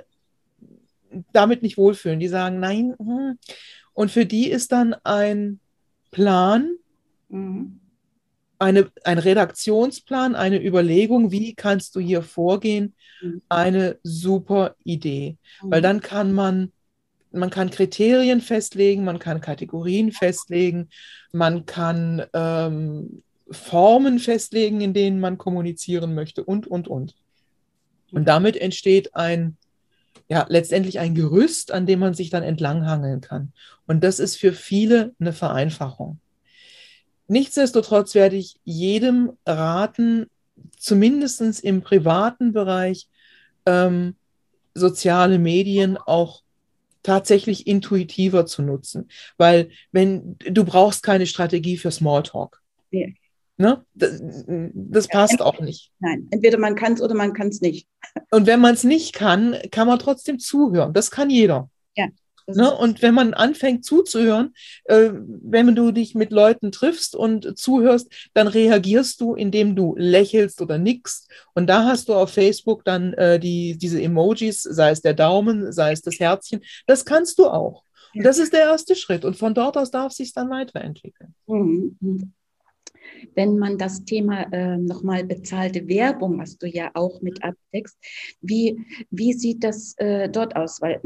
damit 1.33 1.61
nicht 1.61 1.77
wohlfühlen, 1.77 2.19
die 2.19 2.29
sagen, 2.29 2.59
nein. 2.59 2.95
Hm. 2.97 3.37
Und 3.93 4.11
für 4.11 4.25
die 4.25 4.49
ist 4.49 4.71
dann 4.71 4.93
ein 5.03 5.59
Plan 6.11 6.77
Mhm. 7.31 7.79
Eine, 8.59 8.91
ein 9.03 9.17
Redaktionsplan, 9.17 10.35
eine 10.35 10.63
Überlegung, 10.63 11.31
wie 11.31 11.55
kannst 11.55 11.95
du 11.95 11.99
hier 11.99 12.21
vorgehen, 12.21 12.93
mhm. 13.21 13.41
eine 13.49 13.97
super 14.03 14.75
Idee. 14.83 15.37
Mhm. 15.63 15.71
Weil 15.71 15.81
dann 15.81 16.01
kann 16.01 16.31
man, 16.31 16.71
man 17.31 17.49
kann 17.49 17.69
Kriterien 17.69 18.41
festlegen, 18.41 19.03
man 19.03 19.19
kann 19.19 19.41
Kategorien 19.41 20.11
festlegen, 20.11 20.89
man 21.31 21.65
kann 21.65 22.23
ähm, 22.33 23.23
Formen 23.49 24.19
festlegen, 24.19 24.81
in 24.81 24.93
denen 24.93 25.19
man 25.19 25.37
kommunizieren 25.37 26.13
möchte 26.13 26.43
und, 26.43 26.67
und, 26.67 26.87
und. 26.87 27.15
Und 28.11 28.27
damit 28.27 28.57
entsteht 28.57 29.15
ein, 29.15 29.57
ja, 30.27 30.45
letztendlich 30.49 30.99
ein 30.99 31.15
Gerüst, 31.15 31.71
an 31.71 31.85
dem 31.85 31.99
man 31.99 32.13
sich 32.13 32.29
dann 32.29 32.43
entlanghangeln 32.43 33.21
kann. 33.21 33.53
Und 33.87 34.03
das 34.03 34.19
ist 34.19 34.35
für 34.35 34.53
viele 34.53 35.13
eine 35.19 35.33
Vereinfachung. 35.33 36.19
Nichtsdestotrotz 37.27 38.13
werde 38.15 38.35
ich 38.35 38.55
jedem 38.65 39.31
raten, 39.45 40.27
zumindest 40.77 41.63
im 41.63 41.81
privaten 41.81 42.51
Bereich 42.51 43.07
ähm, 43.65 44.15
soziale 44.73 45.39
Medien 45.39 45.97
auch 45.97 46.43
tatsächlich 47.03 47.67
intuitiver 47.67 48.45
zu 48.45 48.61
nutzen. 48.61 49.09
Weil 49.37 49.69
wenn 49.91 50.37
du 50.39 50.63
brauchst 50.63 51.03
keine 51.03 51.25
Strategie 51.25 51.77
für 51.77 51.91
Smalltalk. 51.91 52.61
Ja. 52.91 53.07
Ne? 53.57 53.85
Das, 53.93 54.19
das 54.47 55.07
ja, 55.07 55.11
passt 55.11 55.41
auch 55.41 55.59
nicht. 55.59 55.91
Nein, 55.99 56.27
entweder 56.31 56.57
man 56.57 56.75
kann 56.75 56.93
es 56.93 57.01
oder 57.01 57.13
man 57.13 57.33
kann 57.33 57.49
es 57.49 57.61
nicht. 57.61 57.87
Und 58.31 58.47
wenn 58.47 58.59
man 58.59 58.73
es 58.73 58.83
nicht 58.83 59.13
kann, 59.13 59.55
kann 59.71 59.87
man 59.87 59.99
trotzdem 59.99 60.39
zuhören. 60.39 60.93
Das 60.93 61.11
kann 61.11 61.29
jeder. 61.29 61.69
Ja. 61.95 62.07
Ne? 62.55 62.75
Und 62.75 63.01
wenn 63.01 63.13
man 63.13 63.33
anfängt 63.33 63.85
zuzuhören, 63.85 64.53
äh, 64.85 65.11
wenn 65.13 65.75
du 65.75 65.91
dich 65.91 66.15
mit 66.15 66.31
Leuten 66.31 66.71
triffst 66.71 67.15
und 67.15 67.57
zuhörst, 67.57 68.11
dann 68.33 68.47
reagierst 68.47 69.21
du, 69.21 69.33
indem 69.35 69.75
du 69.75 69.95
lächelst 69.97 70.61
oder 70.61 70.77
nickst. 70.77 71.29
Und 71.53 71.67
da 71.67 71.85
hast 71.85 72.09
du 72.09 72.13
auf 72.13 72.31
Facebook 72.31 72.83
dann 72.85 73.13
äh, 73.13 73.39
die, 73.39 73.77
diese 73.77 74.01
Emojis, 74.01 74.61
sei 74.63 74.91
es 74.91 75.01
der 75.01 75.13
Daumen, 75.13 75.71
sei 75.71 75.91
es 75.91 76.01
das 76.01 76.19
Herzchen. 76.19 76.61
Das 76.87 77.05
kannst 77.05 77.39
du 77.39 77.47
auch. 77.47 77.83
Und 78.13 78.23
das 78.23 78.39
ist 78.39 78.53
der 78.53 78.61
erste 78.61 78.95
Schritt. 78.95 79.25
Und 79.25 79.37
von 79.37 79.53
dort 79.53 79.77
aus 79.77 79.91
darf 79.91 80.11
sich 80.11 80.33
dann 80.33 80.49
weiterentwickeln. 80.49 81.33
Mhm. 81.47 82.33
Mhm 83.15 83.21
wenn 83.35 83.57
man 83.57 83.77
das 83.77 84.03
Thema 84.05 84.43
äh, 84.51 84.77
nochmal 84.77 85.23
bezahlte 85.23 85.87
Werbung, 85.87 86.39
was 86.39 86.57
du 86.57 86.67
ja 86.67 86.91
auch 86.93 87.21
mit 87.21 87.43
abdeckst, 87.43 87.97
wie, 88.41 88.85
wie 89.09 89.33
sieht 89.33 89.63
das 89.63 89.95
äh, 89.97 90.29
dort 90.29 90.55
aus? 90.55 90.81
Weil 90.81 91.01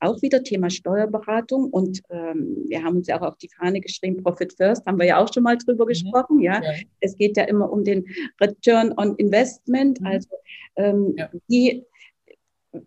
auch 0.00 0.20
wieder 0.22 0.42
Thema 0.42 0.70
Steuerberatung 0.70 1.70
und 1.70 2.02
ähm, 2.10 2.64
wir 2.68 2.82
haben 2.82 2.96
uns 2.96 3.06
ja 3.06 3.20
auch 3.20 3.26
auf 3.26 3.38
die 3.38 3.48
Fahne 3.48 3.80
geschrieben, 3.80 4.22
Profit 4.22 4.54
First, 4.54 4.84
haben 4.86 4.98
wir 4.98 5.06
ja 5.06 5.22
auch 5.22 5.32
schon 5.32 5.42
mal 5.42 5.56
drüber 5.56 5.84
mhm. 5.84 5.88
gesprochen. 5.88 6.40
Ja? 6.40 6.62
ja? 6.62 6.72
es 7.00 7.16
geht 7.16 7.36
ja 7.36 7.44
immer 7.44 7.70
um 7.70 7.84
den 7.84 8.04
Return 8.40 8.94
on 8.96 9.16
Investment, 9.16 10.00
mhm. 10.00 10.06
also 10.06 10.28
ähm, 10.76 11.14
ja. 11.16 11.30
wie 11.48 11.84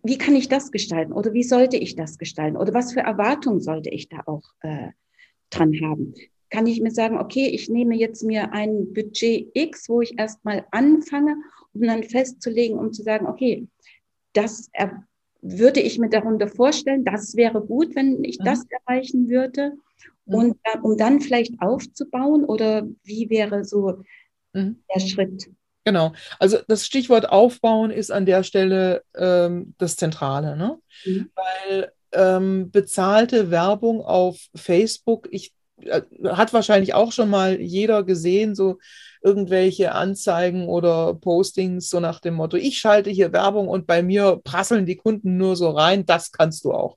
wie 0.02 0.18
kann 0.18 0.34
ich 0.34 0.48
das 0.48 0.72
gestalten 0.72 1.12
oder 1.12 1.32
wie 1.32 1.44
sollte 1.44 1.76
ich 1.76 1.94
das 1.94 2.18
gestalten 2.18 2.56
oder 2.56 2.74
was 2.74 2.92
für 2.92 3.00
Erwartungen 3.00 3.60
sollte 3.60 3.88
ich 3.88 4.08
da 4.08 4.20
auch 4.26 4.42
äh, 4.62 4.88
dran 5.48 5.72
haben? 5.80 6.12
Kann 6.50 6.66
ich 6.66 6.80
mir 6.80 6.90
sagen, 6.90 7.18
okay, 7.18 7.48
ich 7.48 7.68
nehme 7.68 7.96
jetzt 7.96 8.22
mir 8.22 8.52
ein 8.52 8.92
Budget 8.92 9.50
X, 9.54 9.88
wo 9.88 10.00
ich 10.00 10.18
erstmal 10.18 10.66
anfange, 10.70 11.36
um 11.74 11.82
dann 11.82 12.04
festzulegen, 12.04 12.78
um 12.78 12.92
zu 12.92 13.02
sagen, 13.02 13.26
okay, 13.26 13.66
das 14.32 14.70
würde 15.42 15.80
ich 15.80 15.98
mir 15.98 16.08
darunter 16.08 16.48
vorstellen, 16.48 17.04
das 17.04 17.36
wäre 17.36 17.60
gut, 17.60 17.94
wenn 17.94 18.22
ich 18.24 18.38
das 18.38 18.64
erreichen 18.68 19.28
würde. 19.28 19.72
Und 20.24 20.56
um 20.82 20.96
dann 20.96 21.20
vielleicht 21.20 21.54
aufzubauen 21.60 22.44
oder 22.44 22.86
wie 23.04 23.30
wäre 23.30 23.64
so 23.64 24.02
mhm. 24.52 24.82
der 24.92 25.00
Schritt? 25.00 25.48
Genau. 25.84 26.14
Also 26.40 26.58
das 26.66 26.84
Stichwort 26.84 27.28
Aufbauen 27.28 27.92
ist 27.92 28.10
an 28.10 28.26
der 28.26 28.42
Stelle 28.42 29.04
ähm, 29.16 29.74
das 29.78 29.94
Zentrale, 29.94 30.56
ne? 30.56 30.80
Mhm. 31.04 31.30
Weil 31.36 31.92
ähm, 32.10 32.70
bezahlte 32.72 33.52
Werbung 33.52 34.00
auf 34.00 34.48
Facebook, 34.56 35.28
ich 35.30 35.52
hat 36.24 36.52
wahrscheinlich 36.52 36.94
auch 36.94 37.12
schon 37.12 37.30
mal 37.30 37.60
jeder 37.60 38.02
gesehen, 38.02 38.54
so 38.54 38.78
irgendwelche 39.22 39.92
Anzeigen 39.92 40.68
oder 40.68 41.14
Postings, 41.14 41.90
so 41.90 42.00
nach 42.00 42.20
dem 42.20 42.34
Motto, 42.34 42.56
ich 42.56 42.78
schalte 42.78 43.10
hier 43.10 43.32
Werbung 43.32 43.68
und 43.68 43.86
bei 43.86 44.02
mir 44.02 44.40
prasseln 44.42 44.86
die 44.86 44.96
Kunden 44.96 45.36
nur 45.36 45.56
so 45.56 45.70
rein, 45.70 46.06
das 46.06 46.32
kannst 46.32 46.64
du 46.64 46.72
auch. 46.72 46.96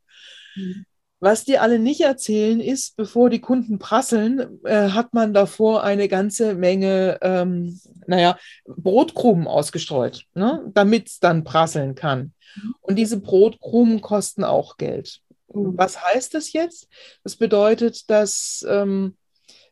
Mhm. 0.55 0.85
Was 1.21 1.43
die 1.43 1.57
alle 1.57 1.79
nicht 1.79 1.99
erzählen 1.99 2.61
ist, 2.61 2.95
bevor 2.95 3.29
die 3.29 3.41
Kunden 3.41 3.77
prasseln, 3.77 4.63
äh, 4.63 4.89
hat 4.91 5.13
man 5.13 5.33
davor 5.33 5.83
eine 5.83 6.07
ganze 6.07 6.53
Menge, 6.53 7.19
ähm, 7.21 7.77
naja, 8.07 8.37
Brotkrumen 8.65 9.45
ausgestreut, 9.45 10.23
ne, 10.33 10.63
damit 10.73 11.09
es 11.09 11.19
dann 11.19 11.43
prasseln 11.43 11.95
kann. 11.95 12.33
Und 12.79 12.95
diese 12.95 13.19
Brotkrumen 13.19 13.99
kosten 14.01 14.45
auch 14.45 14.77
Geld. 14.77 15.19
Mhm. 15.53 15.77
Was 15.77 16.03
heißt 16.03 16.33
das 16.33 16.53
jetzt? 16.53 16.87
Das 17.23 17.35
bedeutet, 17.35 18.09
dass 18.09 18.65
ähm, 18.67 19.15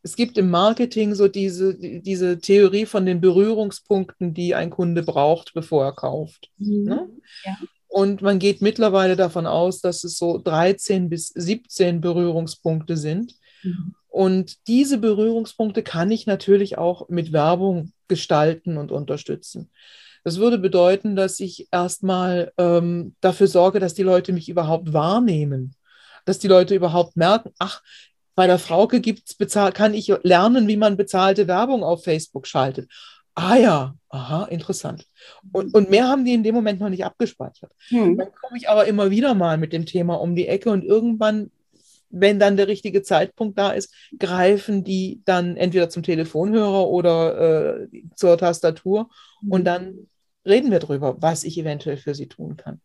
es 0.03 0.15
gibt 0.15 0.37
im 0.37 0.49
Marketing 0.49 1.15
so 1.15 1.27
diese, 1.27 1.75
diese 1.77 2.39
Theorie 2.39 2.85
von 2.85 3.05
den 3.05 3.19
Berührungspunkten, 3.19 4.33
die 4.33 4.55
ein 4.55 4.69
Kunde 4.69 5.03
braucht, 5.03 5.53
bevor 5.53 5.85
er 5.85 5.93
kauft. 5.93 6.49
Mhm. 6.57 6.83
Ne? 6.83 7.09
Ja. 7.45 7.57
Und 7.87 8.21
man 8.21 8.39
geht 8.39 8.61
mittlerweile 8.61 9.15
davon 9.15 9.47
aus, 9.47 9.81
dass 9.81 10.03
es 10.03 10.17
so 10.17 10.37
13 10.37 11.09
bis 11.09 11.29
17 11.29 12.01
Berührungspunkte 12.01 12.95
sind. 12.95 13.35
Mhm. 13.63 13.95
Und 14.07 14.67
diese 14.67 14.97
Berührungspunkte 14.97 15.83
kann 15.83 16.11
ich 16.11 16.25
natürlich 16.25 16.77
auch 16.77 17.09
mit 17.09 17.33
Werbung 17.33 17.91
gestalten 18.07 18.77
und 18.77 18.91
unterstützen. 18.91 19.69
Das 20.27 20.39
würde 20.39 20.57
bedeuten, 20.57 21.15
dass 21.15 21.39
ich 21.39 21.69
erstmal 21.71 22.51
ähm, 22.57 23.15
dafür 23.21 23.47
sorge, 23.47 23.79
dass 23.79 23.93
die 23.93 24.03
Leute 24.03 24.33
mich 24.33 24.49
überhaupt 24.49 24.91
wahrnehmen, 24.91 25.73
dass 26.25 26.37
die 26.37 26.49
Leute 26.49 26.75
überhaupt 26.75 27.15
merken, 27.15 27.51
ach, 27.59 27.81
bei 28.35 28.45
der 28.45 28.59
Frauke 28.59 28.99
gibt's 28.99 29.35
bezahlt, 29.35 29.73
kann 29.73 29.93
ich 29.93 30.13
lernen, 30.23 30.67
wie 30.67 30.75
man 30.75 30.97
bezahlte 30.97 31.47
Werbung 31.47 31.81
auf 31.81 32.03
Facebook 32.03 32.45
schaltet. 32.45 32.91
Ah 33.35 33.55
ja, 33.55 33.95
aha, 34.09 34.43
interessant. 34.49 35.05
Und, 35.53 35.73
und 35.73 35.89
mehr 35.89 36.09
haben 36.09 36.25
die 36.25 36.33
in 36.33 36.43
dem 36.43 36.55
Moment 36.55 36.81
noch 36.81 36.89
nicht 36.89 37.05
abgespeichert. 37.05 37.71
Hm. 37.87 38.17
Dann 38.17 38.33
komme 38.33 38.57
ich 38.57 38.67
aber 38.67 38.85
immer 38.85 39.09
wieder 39.09 39.33
mal 39.33 39.57
mit 39.57 39.71
dem 39.71 39.85
Thema 39.85 40.15
um 40.15 40.35
die 40.35 40.49
Ecke 40.49 40.71
und 40.71 40.83
irgendwann, 40.83 41.51
wenn 42.09 42.37
dann 42.37 42.57
der 42.57 42.67
richtige 42.67 43.01
Zeitpunkt 43.01 43.57
da 43.57 43.71
ist, 43.71 43.93
greifen 44.19 44.83
die 44.83 45.21
dann 45.23 45.55
entweder 45.55 45.87
zum 45.87 46.03
Telefonhörer 46.03 46.89
oder 46.89 47.77
äh, 47.77 47.87
zur 48.13 48.37
Tastatur 48.37 49.09
und 49.47 49.63
dann 49.63 50.09
reden 50.47 50.71
wir 50.71 50.79
darüber, 50.79 51.21
was 51.21 51.43
ich 51.43 51.57
eventuell 51.57 51.97
für 51.97 52.15
sie 52.15 52.27
tun 52.27 52.57
kann. 52.57 52.81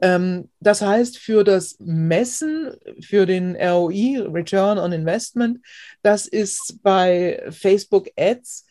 Ähm, 0.00 0.48
das 0.60 0.80
heißt, 0.80 1.18
für 1.18 1.44
das 1.44 1.76
Messen, 1.80 2.72
für 3.00 3.26
den 3.26 3.56
ROI, 3.56 4.20
Return 4.32 4.78
on 4.78 4.92
Investment, 4.92 5.58
das 6.02 6.26
ist 6.26 6.80
bei 6.82 7.44
Facebook 7.50 8.08
Ads 8.16 8.64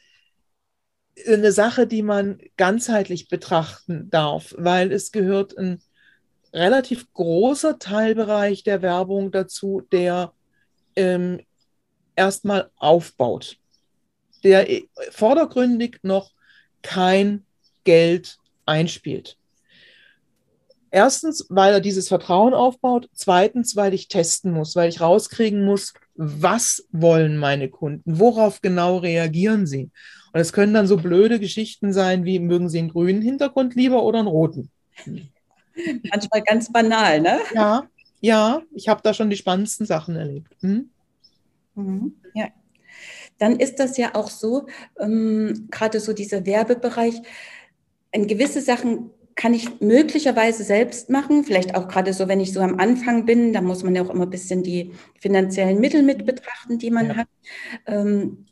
eine 1.25 1.51
Sache, 1.51 1.87
die 1.87 2.03
man 2.03 2.39
ganzheitlich 2.57 3.27
betrachten 3.27 4.09
darf, 4.09 4.53
weil 4.57 4.91
es 4.91 5.11
gehört 5.11 5.57
ein 5.57 5.81
relativ 6.53 7.11
großer 7.13 7.79
Teilbereich 7.79 8.63
der 8.63 8.81
Werbung 8.81 9.31
dazu, 9.31 9.81
der 9.91 10.31
ähm, 10.95 11.41
erstmal 12.15 12.69
aufbaut, 12.77 13.57
der 14.43 14.67
vordergründig 15.11 15.99
noch 16.03 16.31
kein 16.81 17.45
Geld 17.83 18.37
einspielt. 18.65 19.37
Erstens, 20.89 21.45
weil 21.49 21.73
er 21.73 21.79
dieses 21.81 22.07
Vertrauen 22.07 22.53
aufbaut. 22.53 23.09
Zweitens, 23.13 23.75
weil 23.75 23.93
ich 23.93 24.07
testen 24.07 24.51
muss, 24.51 24.75
weil 24.75 24.89
ich 24.89 25.01
rauskriegen 25.01 25.65
muss, 25.65 25.93
was 26.15 26.87
wollen 26.91 27.37
meine 27.37 27.69
Kunden, 27.69 28.19
worauf 28.19 28.61
genau 28.61 28.97
reagieren 28.97 29.67
sie. 29.67 29.91
Und 30.33 30.39
es 30.39 30.53
können 30.53 30.73
dann 30.73 30.87
so 30.87 30.97
blöde 30.97 31.39
Geschichten 31.39 31.93
sein, 31.93 32.25
wie 32.25 32.39
mögen 32.39 32.69
sie 32.69 32.79
einen 32.79 32.89
grünen 32.89 33.21
Hintergrund 33.21 33.75
lieber 33.75 34.03
oder 34.03 34.19
einen 34.19 34.27
roten. 34.27 34.71
Manchmal 36.09 36.41
ganz 36.43 36.71
banal, 36.71 37.21
ne? 37.21 37.39
Ja, 37.53 37.87
ja, 38.19 38.61
ich 38.73 38.87
habe 38.87 39.01
da 39.03 39.13
schon 39.13 39.29
die 39.29 39.35
spannendsten 39.35 39.85
Sachen 39.85 40.15
erlebt. 40.15 40.51
Hm? 40.61 40.89
Mhm, 41.75 42.13
ja. 42.33 42.47
Dann 43.39 43.59
ist 43.59 43.79
das 43.79 43.97
ja 43.97 44.15
auch 44.15 44.29
so, 44.29 44.67
ähm, 44.99 45.67
gerade 45.71 45.99
so 45.99 46.13
dieser 46.13 46.45
Werbebereich, 46.45 47.21
in 48.11 48.27
gewisse 48.27 48.61
Sachen 48.61 49.11
kann 49.35 49.53
ich 49.53 49.79
möglicherweise 49.79 50.63
selbst 50.63 51.09
machen, 51.09 51.43
vielleicht 51.43 51.75
auch 51.75 51.87
gerade 51.87 52.11
so, 52.11 52.27
wenn 52.27 52.39
ich 52.39 52.51
so 52.51 52.59
am 52.59 52.79
Anfang 52.79 53.25
bin, 53.25 53.53
da 53.53 53.61
muss 53.61 53.83
man 53.83 53.95
ja 53.95 54.01
auch 54.01 54.09
immer 54.09 54.25
ein 54.25 54.31
bisschen 54.31 54.63
die 54.63 54.91
finanziellen 55.19 55.79
Mittel 55.79 56.01
mit 56.01 56.25
betrachten, 56.25 56.79
die 56.79 56.89
man 56.89 57.09
ja. 57.09 57.15
hat. 57.17 57.27
Ähm, 57.85 58.45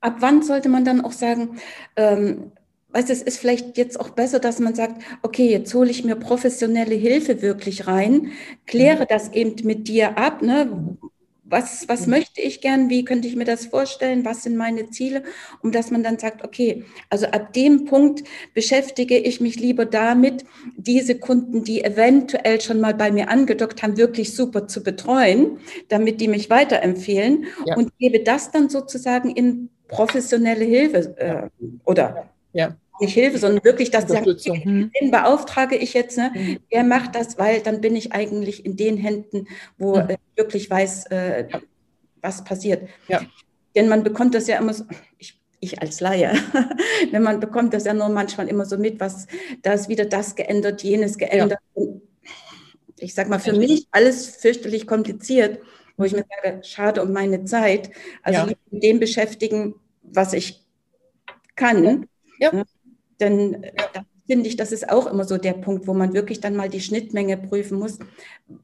ab 0.00 0.16
wann 0.20 0.42
sollte 0.42 0.70
man 0.70 0.84
dann 0.84 1.02
auch 1.02 1.12
sagen, 1.12 1.58
ähm, 1.96 2.52
weißt 2.94 3.08
du, 3.08 3.12
es 3.12 3.22
ist 3.22 3.38
vielleicht 3.38 3.76
jetzt 3.76 4.00
auch 4.00 4.10
besser, 4.10 4.38
dass 4.38 4.58
man 4.58 4.74
sagt, 4.74 5.02
okay, 5.22 5.50
jetzt 5.50 5.74
hole 5.74 5.90
ich 5.90 6.04
mir 6.04 6.16
professionelle 6.16 6.94
Hilfe 6.94 7.42
wirklich 7.42 7.86
rein, 7.86 8.32
kläre 8.66 9.02
mhm. 9.02 9.08
das 9.08 9.32
eben 9.32 9.66
mit 9.66 9.86
dir 9.88 10.16
ab, 10.16 10.40
ne? 10.40 10.96
Was, 11.44 11.88
was 11.88 12.06
möchte 12.06 12.40
ich 12.40 12.60
gern, 12.60 12.88
wie 12.88 13.04
könnte 13.04 13.28
ich 13.28 13.36
mir 13.36 13.44
das 13.44 13.66
vorstellen, 13.66 14.24
was 14.24 14.42
sind 14.42 14.56
meine 14.56 14.90
Ziele, 14.90 15.22
um 15.62 15.72
dass 15.72 15.90
man 15.90 16.02
dann 16.02 16.18
sagt, 16.18 16.42
okay, 16.44 16.84
also 17.10 17.26
ab 17.26 17.52
dem 17.52 17.84
Punkt 17.84 18.24
beschäftige 18.54 19.18
ich 19.18 19.40
mich 19.40 19.56
lieber 19.56 19.84
damit, 19.84 20.44
diese 20.76 21.18
Kunden, 21.18 21.64
die 21.64 21.84
eventuell 21.84 22.60
schon 22.60 22.80
mal 22.80 22.94
bei 22.94 23.10
mir 23.12 23.28
angedockt 23.28 23.82
haben, 23.82 23.96
wirklich 23.96 24.34
super 24.34 24.66
zu 24.68 24.82
betreuen, 24.82 25.58
damit 25.88 26.20
die 26.20 26.28
mich 26.28 26.48
weiterempfehlen 26.48 27.46
ja. 27.66 27.76
und 27.76 27.96
gebe 27.98 28.20
das 28.20 28.50
dann 28.50 28.68
sozusagen 28.70 29.30
in 29.30 29.68
professionelle 29.88 30.64
Hilfe 30.64 31.14
äh, 31.18 31.48
oder? 31.84 32.30
Ja 32.52 32.76
nicht 33.00 33.14
Hilfe, 33.14 33.38
sondern 33.38 33.64
wirklich, 33.64 33.90
dass 33.90 34.06
sie 34.06 34.14
sagen, 34.14 34.62
hm. 34.62 34.90
den 35.00 35.10
beauftrage 35.10 35.76
ich 35.76 35.94
jetzt, 35.94 36.16
ne? 36.16 36.32
Hm. 36.32 36.58
der 36.72 36.84
macht 36.84 37.14
das, 37.14 37.38
weil 37.38 37.60
dann 37.60 37.80
bin 37.80 37.96
ich 37.96 38.12
eigentlich 38.12 38.64
in 38.64 38.76
den 38.76 38.96
Händen, 38.96 39.48
wo 39.78 39.98
hm. 39.98 40.10
äh, 40.10 40.16
wirklich 40.36 40.70
weiß, 40.70 41.06
äh, 41.06 41.48
was 42.22 42.44
passiert. 42.44 42.88
Ja. 43.08 43.22
Denn 43.74 43.88
man 43.88 44.04
bekommt 44.04 44.34
das 44.34 44.46
ja 44.46 44.58
immer 44.58 44.74
so, 44.74 44.84
ich, 45.18 45.40
ich 45.60 45.80
als 45.80 46.00
Laie, 46.00 46.32
wenn 47.10 47.22
man 47.22 47.40
bekommt 47.40 47.74
das 47.74 47.84
ja 47.84 47.94
nur 47.94 48.08
manchmal 48.08 48.48
immer 48.48 48.64
so 48.64 48.78
mit, 48.78 49.00
was, 49.00 49.26
da 49.62 49.72
ist 49.72 49.88
wieder 49.88 50.04
das 50.04 50.36
geändert, 50.36 50.82
jenes 50.82 51.18
geändert. 51.18 51.58
Ja. 51.74 51.84
Ich 52.98 53.14
sag 53.14 53.28
mal, 53.28 53.40
für 53.40 53.52
mich 53.52 53.88
alles 53.90 54.26
fürchterlich 54.36 54.86
kompliziert, 54.86 55.58
wo 55.96 56.04
ich 56.04 56.12
mir 56.12 56.24
sage, 56.42 56.62
schade 56.62 57.02
um 57.02 57.12
meine 57.12 57.44
Zeit. 57.44 57.90
Also 58.22 58.40
ja. 58.40 58.46
mit 58.46 58.82
dem 58.82 59.00
beschäftigen, 59.00 59.74
was 60.02 60.32
ich 60.32 60.64
kann. 61.56 62.06
Ja. 62.38 62.64
Denn 63.20 63.62
äh, 63.62 63.72
da 63.92 64.04
finde 64.26 64.48
ich, 64.48 64.56
das 64.56 64.72
ist 64.72 64.88
auch 64.88 65.06
immer 65.06 65.24
so 65.24 65.36
der 65.36 65.52
Punkt, 65.52 65.86
wo 65.86 65.94
man 65.94 66.14
wirklich 66.14 66.40
dann 66.40 66.56
mal 66.56 66.68
die 66.68 66.80
Schnittmenge 66.80 67.36
prüfen 67.36 67.78
muss. 67.78 67.98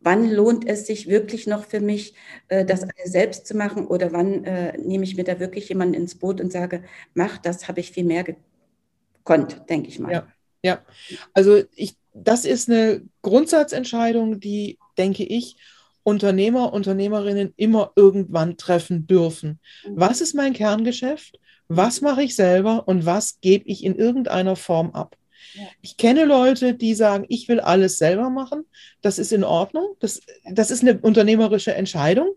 Wann 0.00 0.30
lohnt 0.30 0.66
es 0.66 0.86
sich 0.86 1.08
wirklich 1.08 1.46
noch 1.46 1.64
für 1.64 1.80
mich, 1.80 2.14
äh, 2.48 2.64
das 2.64 2.82
alles 2.82 3.12
selbst 3.12 3.46
zu 3.46 3.56
machen 3.56 3.86
oder 3.86 4.12
wann 4.12 4.44
äh, 4.44 4.76
nehme 4.78 5.04
ich 5.04 5.16
mir 5.16 5.24
da 5.24 5.38
wirklich 5.38 5.68
jemanden 5.68 5.94
ins 5.94 6.14
Boot 6.14 6.40
und 6.40 6.52
sage, 6.52 6.82
mach, 7.14 7.38
das 7.38 7.68
habe 7.68 7.80
ich 7.80 7.92
viel 7.92 8.04
mehr 8.04 8.24
gekonnt, 8.24 9.62
denke 9.68 9.88
ich 9.88 9.98
mal. 9.98 10.12
Ja, 10.12 10.28
ja. 10.62 10.84
also 11.34 11.62
ich, 11.74 11.96
das 12.14 12.44
ist 12.44 12.68
eine 12.68 13.02
Grundsatzentscheidung, 13.22 14.40
die, 14.40 14.78
denke 14.96 15.24
ich, 15.24 15.56
Unternehmer, 16.02 16.72
Unternehmerinnen 16.72 17.52
immer 17.56 17.92
irgendwann 17.94 18.56
treffen 18.56 19.06
dürfen. 19.06 19.60
Mhm. 19.86 19.92
Was 19.96 20.20
ist 20.22 20.34
mein 20.34 20.54
Kerngeschäft? 20.54 21.38
Was 21.72 22.00
mache 22.00 22.24
ich 22.24 22.34
selber 22.34 22.88
und 22.88 23.06
was 23.06 23.40
gebe 23.40 23.64
ich 23.68 23.84
in 23.84 23.94
irgendeiner 23.94 24.56
Form 24.56 24.90
ab? 24.90 25.16
Ich 25.80 25.96
kenne 25.96 26.24
Leute, 26.24 26.74
die 26.74 26.94
sagen, 26.94 27.26
ich 27.28 27.48
will 27.48 27.60
alles 27.60 27.96
selber 27.96 28.28
machen. 28.28 28.64
Das 29.02 29.20
ist 29.20 29.32
in 29.32 29.44
Ordnung. 29.44 29.94
Das, 30.00 30.20
das 30.50 30.72
ist 30.72 30.82
eine 30.82 30.98
unternehmerische 30.98 31.72
Entscheidung. 31.72 32.34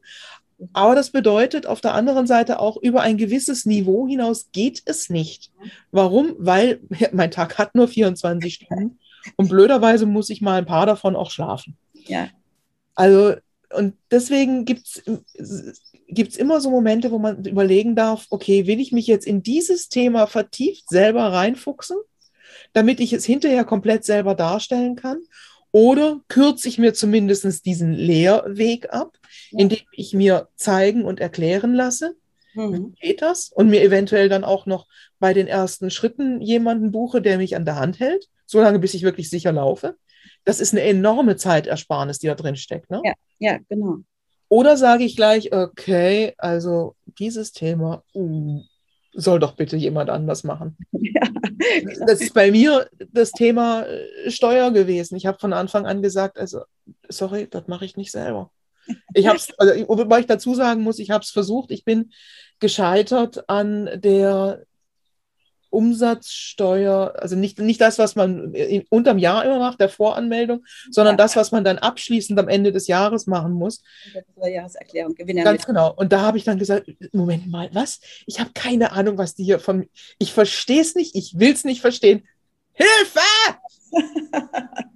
Aber 0.71 0.93
das 0.93 1.09
bedeutet 1.09 1.65
auf 1.65 1.81
der 1.81 1.95
anderen 1.95 2.27
Seite 2.27 2.59
auch, 2.59 2.77
über 2.77 3.01
ein 3.01 3.17
gewisses 3.17 3.65
Niveau 3.65 4.07
hinaus 4.07 4.51
geht 4.51 4.83
es 4.85 5.09
nicht. 5.09 5.51
Warum? 5.89 6.35
Weil 6.37 6.81
mein 7.11 7.31
Tag 7.31 7.57
hat 7.57 7.73
nur 7.73 7.87
24 7.87 8.53
Stunden 8.53 8.99
und 9.35 9.49
blöderweise 9.49 10.05
muss 10.05 10.29
ich 10.29 10.41
mal 10.41 10.59
ein 10.59 10.67
paar 10.67 10.85
davon 10.85 11.15
auch 11.15 11.31
schlafen. 11.31 11.75
Ja. 12.05 12.29
Also, 12.93 13.33
und 13.75 13.95
deswegen 14.11 14.65
gibt 14.65 14.87
es 14.87 16.37
immer 16.37 16.61
so 16.61 16.69
Momente, 16.69 17.11
wo 17.11 17.19
man 17.19 17.45
überlegen 17.45 17.95
darf, 17.95 18.27
okay, 18.29 18.67
will 18.67 18.79
ich 18.79 18.91
mich 18.91 19.07
jetzt 19.07 19.25
in 19.25 19.43
dieses 19.43 19.89
Thema 19.89 20.27
vertieft 20.27 20.89
selber 20.89 21.31
reinfuchsen, 21.33 21.97
damit 22.73 22.99
ich 22.99 23.13
es 23.13 23.25
hinterher 23.25 23.63
komplett 23.65 24.05
selber 24.05 24.35
darstellen 24.35 24.95
kann? 24.95 25.21
Oder 25.71 26.21
kürze 26.27 26.67
ich 26.67 26.77
mir 26.77 26.93
zumindest 26.93 27.65
diesen 27.65 27.93
Lehrweg 27.93 28.93
ab, 28.93 29.17
indem 29.51 29.79
ich 29.93 30.13
mir 30.13 30.49
zeigen 30.55 31.03
und 31.03 31.19
erklären 31.19 31.73
lasse, 31.73 32.15
mhm. 32.53 32.93
wie 33.01 33.07
geht 33.07 33.21
das? 33.23 33.49
Und 33.49 33.69
mir 33.69 33.81
eventuell 33.81 34.29
dann 34.29 34.43
auch 34.43 34.67
noch 34.67 34.87
bei 35.19 35.33
den 35.33 35.47
ersten 35.47 35.89
Schritten 35.89 36.41
jemanden 36.41 36.91
buche, 36.91 37.21
der 37.21 37.37
mich 37.37 37.55
an 37.55 37.65
der 37.65 37.77
Hand 37.77 37.99
hält, 37.99 38.29
solange 38.45 38.79
bis 38.79 38.93
ich 38.93 39.03
wirklich 39.03 39.29
sicher 39.29 39.51
laufe. 39.51 39.95
Das 40.45 40.59
ist 40.59 40.73
eine 40.73 40.81
enorme 40.81 41.35
Zeitersparnis, 41.35 42.19
die 42.19 42.27
da 42.27 42.35
drin 42.35 42.55
steckt. 42.55 42.89
Ne? 42.89 43.01
Ja, 43.03 43.13
ja, 43.39 43.57
genau. 43.69 43.97
Oder 44.49 44.77
sage 44.77 45.03
ich 45.03 45.15
gleich, 45.15 45.53
okay, 45.53 46.33
also 46.37 46.95
dieses 47.17 47.53
Thema, 47.53 48.03
uh, 48.13 48.61
soll 49.13 49.39
doch 49.39 49.55
bitte 49.55 49.77
jemand 49.77 50.09
anders 50.09 50.43
machen. 50.43 50.77
Ja. 51.15 51.21
Das 52.07 52.19
ist 52.19 52.33
bei 52.33 52.51
mir 52.51 52.89
das 53.11 53.31
Thema 53.31 53.83
äh, 53.83 54.31
Steuer 54.31 54.71
gewesen. 54.71 55.15
Ich 55.15 55.25
habe 55.25 55.39
von 55.39 55.53
Anfang 55.53 55.85
an 55.85 56.01
gesagt, 56.01 56.37
also 56.37 56.63
sorry, 57.07 57.47
das 57.49 57.67
mache 57.67 57.85
ich 57.85 57.95
nicht 57.95 58.11
selber. 58.11 58.51
Ich 59.13 59.27
habe 59.27 59.37
es, 59.37 59.53
also, 59.57 59.87
wobei 59.87 60.21
ich 60.21 60.25
dazu 60.25 60.55
sagen 60.55 60.81
muss, 60.81 60.99
ich 60.99 61.11
habe 61.11 61.23
es 61.23 61.29
versucht. 61.29 61.71
Ich 61.71 61.85
bin 61.85 62.11
gescheitert 62.59 63.49
an 63.49 63.89
der 63.95 64.65
Umsatzsteuer, 65.73 67.13
also 67.17 67.35
nicht, 67.35 67.59
nicht 67.59 67.81
das, 67.81 67.97
was 67.97 68.15
man 68.15 68.53
unterm 68.89 69.17
Jahr 69.17 69.43
immer 69.43 69.57
macht, 69.57 69.79
der 69.79 69.89
Voranmeldung, 69.89 70.63
sondern 70.91 71.13
ja. 71.13 71.17
das, 71.17 71.35
was 71.35 71.51
man 71.51 71.63
dann 71.63 71.79
abschließend 71.79 72.39
am 72.39 72.47
Ende 72.47 72.71
des 72.71 72.87
Jahres 72.87 73.25
machen 73.25 73.53
muss. 73.53 73.81
Jahreserklärung, 74.37 75.15
Ganz 75.15 75.65
genau. 75.65 75.91
Und 75.93 76.13
da 76.13 76.21
habe 76.21 76.37
ich 76.37 76.43
dann 76.43 76.59
gesagt, 76.59 76.91
Moment 77.11 77.47
mal, 77.47 77.69
was? 77.73 77.99
Ich 78.27 78.39
habe 78.39 78.51
keine 78.53 78.91
Ahnung, 78.91 79.17
was 79.17 79.33
die 79.33 79.43
hier 79.43 79.59
von, 79.59 79.89
ich 80.19 80.31
verstehe 80.31 80.81
es 80.81 80.93
nicht, 80.93 81.15
ich 81.15 81.39
will 81.39 81.53
es 81.53 81.63
nicht 81.63 81.81
verstehen. 81.81 82.23
Hilfe! 82.73 83.19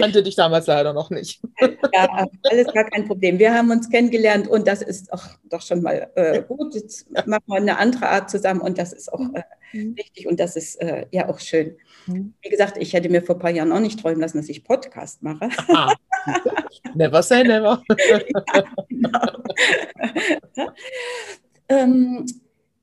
kannte 0.00 0.22
dich 0.22 0.36
damals 0.36 0.66
leider 0.66 0.92
noch 0.92 1.10
nicht. 1.10 1.40
Ja, 1.92 2.26
alles 2.50 2.66
gar 2.74 2.84
kein 2.84 3.06
Problem. 3.06 3.38
Wir 3.38 3.54
haben 3.54 3.70
uns 3.70 3.88
kennengelernt 3.88 4.48
und 4.48 4.66
das 4.66 4.82
ist 4.82 5.12
auch, 5.12 5.24
doch 5.44 5.62
schon 5.62 5.82
mal 5.82 6.10
äh, 6.14 6.42
gut. 6.42 6.74
Jetzt 6.74 7.10
machen 7.26 7.44
wir 7.46 7.56
eine 7.56 7.78
andere 7.78 8.08
Art 8.08 8.30
zusammen 8.30 8.60
und 8.60 8.76
das 8.76 8.92
ist 8.92 9.10
auch 9.12 9.20
äh, 9.20 9.42
mhm. 9.72 9.96
wichtig 9.96 10.26
und 10.26 10.38
das 10.38 10.56
ist 10.56 10.76
äh, 10.76 11.06
ja 11.10 11.28
auch 11.28 11.38
schön. 11.38 11.76
Mhm. 12.06 12.34
Wie 12.42 12.48
gesagt, 12.50 12.76
ich 12.78 12.92
hätte 12.92 13.08
mir 13.08 13.22
vor 13.22 13.36
ein 13.36 13.40
paar 13.40 13.50
Jahren 13.50 13.72
auch 13.72 13.80
nicht 13.80 14.00
träumen 14.00 14.20
lassen, 14.20 14.38
dass 14.38 14.48
ich 14.48 14.64
Podcast 14.64 15.22
mache. 15.22 15.48
Aha. 15.68 15.94
Never 16.94 17.22
say 17.22 17.44
never. 17.44 17.82
ja, 18.08 18.20
genau. 18.88 19.20
ähm, 21.68 22.26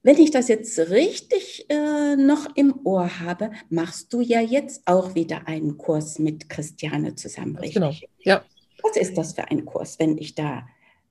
wenn 0.03 0.17
ich 0.17 0.31
das 0.31 0.49
jetzt 0.49 0.77
richtig 0.77 1.65
äh, 1.69 2.17
noch 2.17 2.47
im 2.55 2.81
Ohr 2.83 3.21
habe, 3.21 3.51
machst 3.69 4.13
du 4.13 4.19
ja 4.19 4.41
jetzt 4.41 4.83
auch 4.85 5.15
wieder 5.15 5.47
einen 5.47 5.77
Kurs 5.77 6.19
mit 6.19 6.49
Christiane 6.49 7.15
zusammen, 7.15 7.55
richtig? 7.55 7.75
Genau, 7.75 7.93
ja. 8.19 8.43
Was 8.83 8.97
ist 8.97 9.17
das 9.17 9.33
für 9.33 9.49
ein 9.49 9.63
Kurs, 9.63 9.97
wenn 9.99 10.17
ich 10.17 10.35
da, 10.35 10.67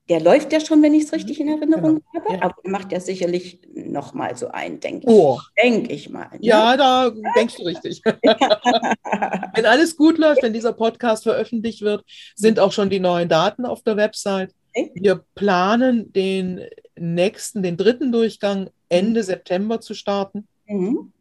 der 0.09 0.21
läuft 0.21 0.53
ja 0.53 0.59
schon, 0.59 0.83
wenn 0.83 0.93
ich 0.93 1.05
es 1.05 1.13
richtig 1.13 1.39
in 1.39 1.47
Erinnerung 1.47 2.03
genau. 2.13 2.25
habe, 2.25 2.33
ja. 2.35 2.41
aber 2.43 2.55
macht 2.65 2.91
ja 2.91 2.99
sicherlich 2.99 3.61
noch 3.73 4.13
mal 4.13 4.37
so 4.37 4.49
ein, 4.49 4.79
denke 4.79 5.07
oh. 5.07 5.39
ich. 5.39 5.63
Denk 5.63 5.91
ich 5.91 6.09
mal. 6.09 6.29
Ne? 6.33 6.37
Ja, 6.41 6.77
da 6.77 7.11
denkst 7.35 7.55
du 7.57 7.63
richtig. 7.63 8.03
wenn 8.05 9.65
alles 9.65 9.97
gut 9.97 10.19
läuft, 10.19 10.43
wenn 10.43 10.53
dieser 10.53 10.73
Podcast 10.73 11.23
veröffentlicht 11.23 11.81
wird, 11.81 12.05
sind 12.35 12.59
auch 12.59 12.71
schon 12.71 12.91
die 12.91 12.99
neuen 12.99 13.27
Daten 13.27 13.65
auf 13.65 13.81
der 13.81 13.97
Website. 13.97 14.53
Wir 14.95 15.23
planen 15.35 16.11
den 16.13 16.61
nächsten, 16.95 17.63
den 17.63 17.77
dritten 17.77 18.11
Durchgang 18.11 18.69
Ende 18.89 19.21
mhm. 19.21 19.25
September 19.25 19.81
zu 19.81 19.93
starten. 19.93 20.47
Mhm. 20.65 21.11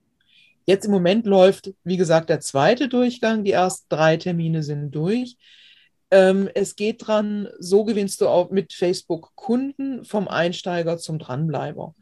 Jetzt 0.65 0.85
im 0.85 0.93
Moment 0.93 1.27
läuft, 1.27 1.75
wie 1.85 1.97
gesagt, 1.97 2.31
der 2.31 2.41
zweite 2.41 2.89
Durchgang. 2.89 3.45
Die 3.45 3.53
ersten 3.53 3.87
drei 3.89 4.17
Termine 4.17 4.63
sind 4.63 4.93
durch. 4.93 5.37
Ähm, 6.11 6.49
es 6.55 6.77
geht 6.77 7.07
dran, 7.07 7.49
so 7.59 7.85
gewinnst 7.85 8.21
du 8.21 8.29
auch 8.29 8.51
mit 8.51 8.73
Facebook 8.73 9.35
Kunden 9.35 10.05
vom 10.05 10.29
Einsteiger 10.29 10.99
zum 10.99 11.19
Dranbleiber. 11.19 11.95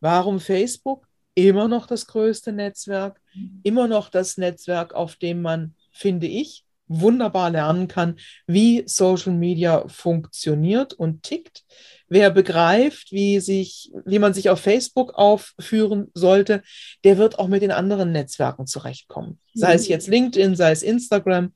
Warum 0.00 0.40
Facebook? 0.40 1.06
Immer 1.36 1.68
noch 1.68 1.86
das 1.86 2.06
größte 2.06 2.52
Netzwerk, 2.52 3.20
immer 3.62 3.88
noch 3.88 4.08
das 4.08 4.38
Netzwerk, 4.38 4.92
auf 4.92 5.16
dem 5.16 5.42
man, 5.42 5.74
finde 5.92 6.26
ich, 6.26 6.63
wunderbar 6.86 7.50
lernen 7.50 7.88
kann, 7.88 8.18
wie 8.46 8.82
Social 8.86 9.32
Media 9.32 9.86
funktioniert 9.88 10.92
und 10.92 11.22
tickt. 11.22 11.64
Wer 12.08 12.30
begreift, 12.30 13.12
wie, 13.12 13.40
sich, 13.40 13.90
wie 14.04 14.18
man 14.18 14.34
sich 14.34 14.50
auf 14.50 14.60
Facebook 14.60 15.14
aufführen 15.14 16.10
sollte, 16.14 16.62
der 17.02 17.18
wird 17.18 17.38
auch 17.38 17.48
mit 17.48 17.62
den 17.62 17.72
anderen 17.72 18.12
Netzwerken 18.12 18.66
zurechtkommen. 18.66 19.38
Sei 19.54 19.74
es 19.74 19.86
mhm. 19.86 19.90
jetzt 19.90 20.08
LinkedIn, 20.08 20.54
sei 20.54 20.70
es 20.72 20.82
Instagram. 20.82 21.52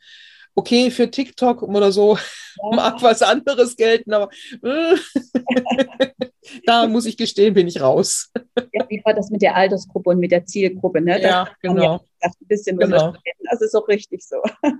Okay, 0.55 0.91
für 0.91 1.11
TikTok 1.11 1.63
oder 1.63 1.93
so 1.93 2.19
mag 2.73 3.01
was 3.03 3.23
anderes 3.23 3.77
gelten, 3.77 4.13
aber 4.13 4.31
äh, 4.63 4.97
da 6.65 6.87
muss 6.87 7.07
ich 7.07 7.17
gestehen, 7.17 7.55
bin 7.55 7.69
ich 7.69 7.81
raus. 7.81 8.33
Ja, 8.73 8.85
wie 8.89 9.01
war 9.05 9.15
das 9.15 9.31
mit 9.31 9.41
der 9.41 9.55
Altersgruppe 9.57 10.11
und 10.11 10.19
mit 10.19 10.31
der 10.31 10.45
Zielgruppe? 10.45 11.01
Ne? 11.01 11.15
Das 11.15 11.23
ja, 11.23 11.49
genau. 11.63 11.83
Ja 11.83 12.01
ein 12.21 12.33
bisschen 12.41 12.79
genau. 12.79 13.15
Das 13.51 13.61
ist 13.61 13.75
auch 13.75 13.87
richtig 13.89 14.23
so. 14.23 14.37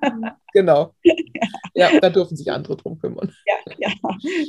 Genau. 0.55 0.95
Ja, 1.75 2.01
da 2.01 2.09
dürfen 2.09 2.37
sich 2.37 2.51
andere 2.51 2.77
drum 2.77 2.99
kümmern. 2.99 3.31
Ja, 3.47 3.75
ja. 3.79 3.93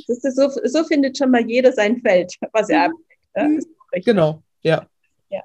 Das 0.08 0.24
ist 0.24 0.34
so, 0.34 0.48
so 0.64 0.84
findet 0.84 1.18
schon 1.18 1.30
mal 1.30 1.46
jeder 1.46 1.72
sein 1.72 2.00
Feld, 2.00 2.34
was 2.52 2.70
er 2.70 2.88
mhm. 2.88 2.94
abdeckt. 3.34 3.66
Ne? 3.92 4.00
Genau, 4.00 4.42
ja. 4.62 4.86
ja. 5.28 5.42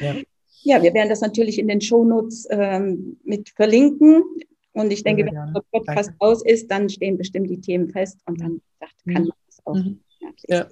Ja. 0.00 0.16
Ja, 0.64 0.82
wir 0.82 0.92
werden 0.92 1.08
das 1.08 1.20
natürlich 1.20 1.58
in 1.58 1.68
den 1.68 1.80
Shownotes 1.80 2.46
ähm, 2.50 3.18
mit 3.24 3.50
verlinken. 3.50 4.24
Und 4.72 4.92
ich 4.92 5.04
denke, 5.04 5.24
wenn 5.24 5.34
der 5.34 5.62
Podcast 5.70 6.10
Danke. 6.10 6.20
aus 6.20 6.44
ist, 6.44 6.70
dann 6.70 6.88
stehen 6.88 7.16
bestimmt 7.16 7.48
die 7.48 7.60
Themen 7.60 7.88
fest 7.90 8.18
und 8.26 8.40
dann 8.40 8.60
sagt, 8.80 8.94
kann 9.04 9.22
mhm. 9.22 9.28
man 9.28 9.38
das 9.46 9.66
auch. 9.66 9.74
Mhm. 9.74 10.00
Ja. 10.48 10.66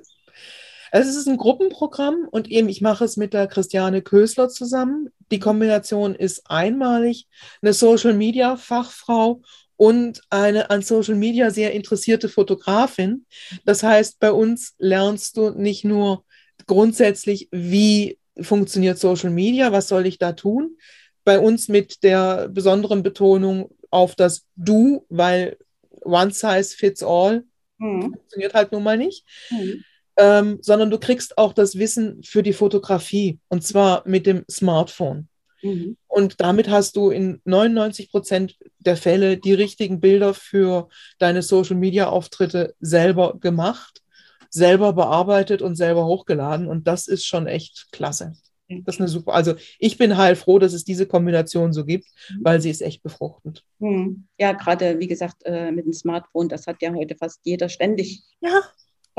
Also 0.91 1.11
es 1.11 1.17
ist 1.17 1.29
ein 1.29 1.37
Gruppenprogramm 1.37 2.27
und 2.31 2.51
eben 2.51 2.69
ich 2.69 2.81
mache 2.81 3.05
es 3.05 3.17
mit 3.17 3.33
der 3.33 3.47
Christiane 3.47 4.03
Kösler 4.03 4.49
zusammen. 4.49 5.11
Die 5.31 5.39
Kombination 5.39 6.15
ist 6.15 6.51
einmalig 6.51 7.29
eine 7.63 7.73
Social 7.73 8.15
Media 8.15 8.57
Fachfrau 8.57 9.43
und 9.77 10.21
eine 10.31 10.71
an 10.71 10.83
Social 10.83 11.15
Media 11.15 11.51
sehr 11.51 11.73
interessierte 11.73 12.29
Fotografin. 12.29 13.25
Das 13.65 13.83
heißt, 13.83 14.19
bei 14.19 14.33
uns 14.33 14.75
lernst 14.79 15.37
du 15.37 15.51
nicht 15.51 15.85
nur 15.85 16.25
grundsätzlich, 16.67 17.49
wie 17.51 18.19
funktioniert 18.41 18.99
Social 18.99 19.31
Media, 19.31 19.73
was 19.73 19.89
soll 19.89 20.07
ich 20.07 20.19
da 20.19 20.33
tun? 20.33 20.77
Bei 21.25 21.39
uns 21.39 21.69
mit 21.69 22.03
der 22.03 22.49
besonderen 22.49 23.03
Betonung 23.03 23.71
auf 23.91 24.15
das 24.15 24.47
Du, 24.57 25.07
weil 25.09 25.57
One 26.03 26.31
Size 26.31 26.77
Fits 26.77 27.03
All 27.03 27.45
mhm. 27.79 28.03
funktioniert 28.03 28.55
halt 28.55 28.73
nun 28.73 28.83
mal 28.83 28.97
nicht. 28.97 29.25
Mhm 29.51 29.85
ähm, 30.21 30.59
sondern 30.61 30.91
du 30.91 30.99
kriegst 30.99 31.39
auch 31.39 31.55
das 31.55 31.79
Wissen 31.79 32.23
für 32.23 32.43
die 32.43 32.53
Fotografie 32.53 33.39
und 33.49 33.65
zwar 33.65 34.07
mit 34.07 34.27
dem 34.27 34.45
Smartphone. 34.51 35.29
Mhm. 35.63 35.97
Und 36.09 36.41
damit 36.41 36.69
hast 36.69 36.97
du 36.97 37.11
in 37.11 37.41
99 37.45 38.11
Prozent 38.11 38.59
der 38.79 38.99
Fälle 38.99 39.39
die 39.39 39.55
richtigen 39.55 40.01
Bilder 40.01 40.35
für 40.35 40.89
deine 41.19 41.43
Social-Media-Auftritte 41.43 42.75
selber 42.81 43.39
gemacht, 43.41 44.03
selber 44.51 44.93
bearbeitet 44.93 45.63
und 45.63 45.77
selber 45.77 46.05
hochgeladen. 46.05 46.67
Und 46.69 46.87
das 46.87 47.09
ist 47.09 47.25
schon 47.25 47.47
echt 47.47 47.89
klasse. 47.91 48.35
Das 48.69 48.97
ist 48.97 49.01
eine 49.01 49.09
super. 49.09 49.33
Also 49.33 49.55
ich 49.79 49.99
bin 49.99 50.17
heilfroh, 50.17 50.59
dass 50.59 50.75
es 50.75 50.85
diese 50.85 51.07
Kombination 51.07 51.73
so 51.73 51.85
gibt, 51.85 52.05
mhm. 52.29 52.39
weil 52.43 52.61
sie 52.61 52.71
ist 52.71 52.83
echt 52.83 53.03
befruchtend. 53.03 53.65
Mhm. 53.79 54.27
Ja, 54.39 54.53
gerade 54.53 54.99
wie 55.01 55.09
gesagt 55.09 55.45
äh, 55.45 55.73
mit 55.73 55.87
dem 55.87 55.93
Smartphone, 55.95 56.49
das 56.49 56.67
hat 56.67 56.83
ja 56.83 56.93
heute 56.95 57.17
fast 57.17 57.41
jeder 57.45 57.71
ständig. 57.71 58.23
Ja 58.41 58.61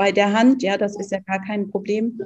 bei 0.02 0.10
der 0.10 0.32
Hand. 0.32 0.64
Ja, 0.64 0.76
das 0.76 0.98
ist 0.98 1.12
ja 1.12 1.20
gar 1.20 1.40
kein 1.44 1.70
Problem. 1.70 2.20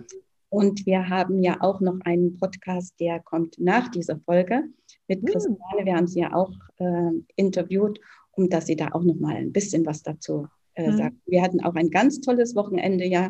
Und 0.49 0.87
wir 0.87 1.11
haben 1.11 1.43
ja 1.43 1.59
auch 1.61 1.83
noch 1.83 2.01
einen 2.07 2.39
Podcast, 2.39 2.99
der 2.99 3.21
kommt 3.21 3.59
nach 3.59 3.91
dieser 3.91 4.19
Folge 4.21 4.63
mit 5.09 5.19
hm. 5.21 5.27
Christiane. 5.27 5.85
Wir 5.85 5.95
haben 5.95 6.07
sie 6.07 6.21
ja 6.21 6.33
auch 6.33 6.53
äh, 6.79 7.11
interviewt, 7.35 8.01
um 8.33 8.49
dass 8.49 8.65
sie 8.65 8.77
da 8.77 8.93
auch 8.93 9.03
noch 9.03 9.17
mal 9.17 9.37
ein 9.37 9.53
bisschen 9.53 9.85
was 9.85 10.03
dazu 10.03 10.49
äh, 10.73 10.91
mhm. 10.91 10.97
sagt. 10.97 11.17
Wir 11.27 11.43
hatten 11.43 11.61
auch 11.61 11.75
ein 11.75 11.91
ganz 11.91 12.23
tolles 12.23 12.57
Wochenende, 12.57 13.05
ja, 13.05 13.29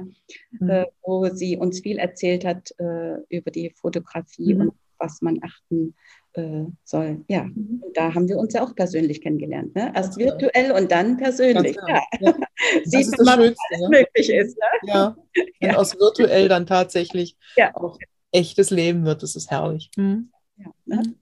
mhm. 0.52 0.70
äh, 0.70 0.86
wo 1.02 1.26
sie 1.26 1.56
uns 1.56 1.80
viel 1.80 1.98
erzählt 1.98 2.44
hat 2.44 2.72
äh, 2.78 3.16
über 3.28 3.50
die 3.50 3.70
Fotografie 3.70 4.54
mhm. 4.54 4.60
und 4.60 4.72
was 4.98 5.22
man 5.22 5.40
achten 5.42 5.96
äh, 6.36 6.66
soll. 6.84 7.24
Ja, 7.28 7.44
mhm. 7.44 7.82
da 7.94 8.14
haben 8.14 8.28
wir 8.28 8.38
uns 8.38 8.54
ja 8.54 8.62
auch 8.62 8.74
persönlich 8.74 9.20
kennengelernt. 9.20 9.74
Ne? 9.74 9.92
Erst 9.94 10.18
genau. 10.18 10.32
virtuell 10.32 10.72
und 10.72 10.90
dann 10.90 11.16
persönlich. 11.16 11.76
Ja. 11.88 12.02
ja. 12.20 12.34
Sieht 12.84 13.12
das 13.12 13.24
man, 13.24 13.40
Schönste, 13.40 13.64
was 13.70 13.80
ne? 13.80 13.88
möglich 13.88 14.30
ist. 14.30 14.58
Ne? 14.58 14.90
Ja, 14.92 15.16
wenn 15.60 15.70
ja. 15.70 15.76
aus 15.76 15.98
virtuell 15.98 16.48
dann 16.48 16.66
tatsächlich 16.66 17.36
ja. 17.56 17.74
auch 17.74 17.98
echtes 18.32 18.70
Leben 18.70 19.04
wird, 19.04 19.22
das 19.22 19.36
ist 19.36 19.50
herrlich. 19.50 19.90
Mhm. 19.96 20.30
Ja, 20.56 20.70
ne? 20.84 21.02
Mhm. 21.04 21.14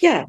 ja, 0.00 0.26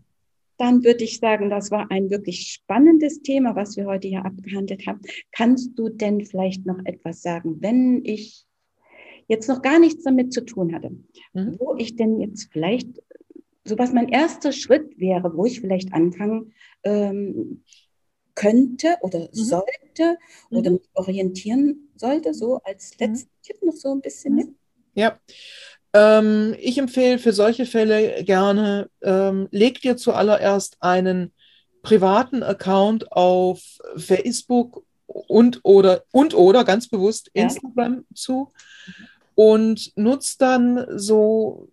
dann 0.58 0.84
würde 0.84 1.04
ich 1.04 1.19
sagen, 1.19 1.49
das 1.49 1.71
war 1.71 1.89
ein 1.91 2.10
wirklich 2.10 2.52
spannendes 2.52 3.21
Thema, 3.21 3.56
was 3.56 3.76
wir 3.76 3.86
heute 3.86 4.08
hier 4.08 4.26
abgehandelt 4.26 4.86
haben. 4.88 5.02
Kannst 5.32 5.78
du 5.78 5.89
denn 5.89 6.26
vielleicht 6.26 6.65
noch 6.65 6.80
etwas 6.86 7.21
sagen, 7.21 7.58
wenn 7.62 8.02
ich 8.06 8.45
jetzt 9.28 9.47
noch 9.47 9.62
gar 9.62 9.80
nichts 9.80 10.04
damit 10.04 10.34
zu 10.34 10.45
tun 10.45 10.73
hatte, 10.73 10.91
mhm. 11.34 11.58
wo 11.60 11.76
ich 11.78 11.95
denn 11.95 12.19
jetzt 12.19 12.49
vielleicht, 12.52 12.88
so 13.65 13.78
was 13.78 13.93
mein 13.93 14.10
erster 14.10 14.52
Schritt 14.52 14.99
wäre, 14.99 15.36
wo 15.36 15.45
ich 15.45 15.62
vielleicht 15.62 15.93
anfangen 15.93 16.54
ähm, 16.84 17.63
könnte 18.36 18.97
oder 19.02 19.19
mhm. 19.19 19.28
sollte 19.32 20.17
mhm. 20.49 20.58
oder 20.58 20.71
mich 20.71 20.89
orientieren 20.93 21.89
sollte, 21.95 22.34
so 22.34 22.60
als 22.63 22.91
mhm. 22.91 23.08
letzten 23.08 23.32
Tipp 23.41 23.58
noch 23.63 23.76
so 23.76 23.91
ein 23.91 24.02
bisschen 24.02 24.36
mit? 24.36 24.49
Ja. 24.95 25.19
Ähm, 25.93 26.56
ich 26.60 26.78
empfehle 26.78 27.19
für 27.19 27.34
solche 27.34 27.65
Fälle 27.65 28.23
gerne, 28.23 28.89
ähm, 29.02 29.47
leg 29.52 29.80
dir 29.82 29.95
zuallererst 29.95 30.78
einen 30.80 31.32
privaten 31.84 32.41
Account 32.41 33.12
auf 33.12 33.62
Facebook 33.95 34.84
und 35.06 35.60
oder 35.63 36.04
und 36.12 36.34
oder 36.34 36.63
ganz 36.63 36.88
bewusst 36.88 37.30
Instagram 37.34 37.97
ja. 37.97 38.15
zu 38.15 38.52
und 39.36 39.91
nutzt 39.95 40.41
dann 40.41 40.86
so 40.97 41.69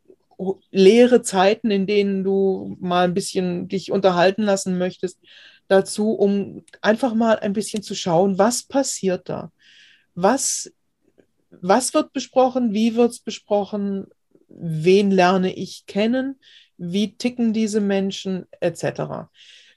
leere 0.70 1.22
Zeiten, 1.22 1.70
in 1.70 1.86
denen 1.86 2.24
du 2.24 2.76
mal 2.80 3.04
ein 3.04 3.14
bisschen 3.14 3.68
dich 3.68 3.92
unterhalten 3.92 4.42
lassen 4.42 4.78
möchtest, 4.78 5.18
dazu, 5.68 6.12
um 6.12 6.64
einfach 6.80 7.14
mal 7.14 7.38
ein 7.38 7.52
bisschen 7.52 7.82
zu 7.82 7.94
schauen, 7.94 8.38
was 8.38 8.64
passiert 8.64 9.28
da? 9.28 9.52
Was, 10.14 10.72
was 11.50 11.94
wird 11.94 12.12
besprochen? 12.12 12.72
Wie 12.72 12.96
wird 12.96 13.12
es 13.12 13.20
besprochen? 13.20 14.06
Wen 14.48 15.10
lerne 15.10 15.54
ich 15.54 15.86
kennen? 15.86 16.40
Wie 16.76 17.16
ticken 17.16 17.52
diese 17.52 17.80
Menschen? 17.80 18.46
Etc. 18.60 19.28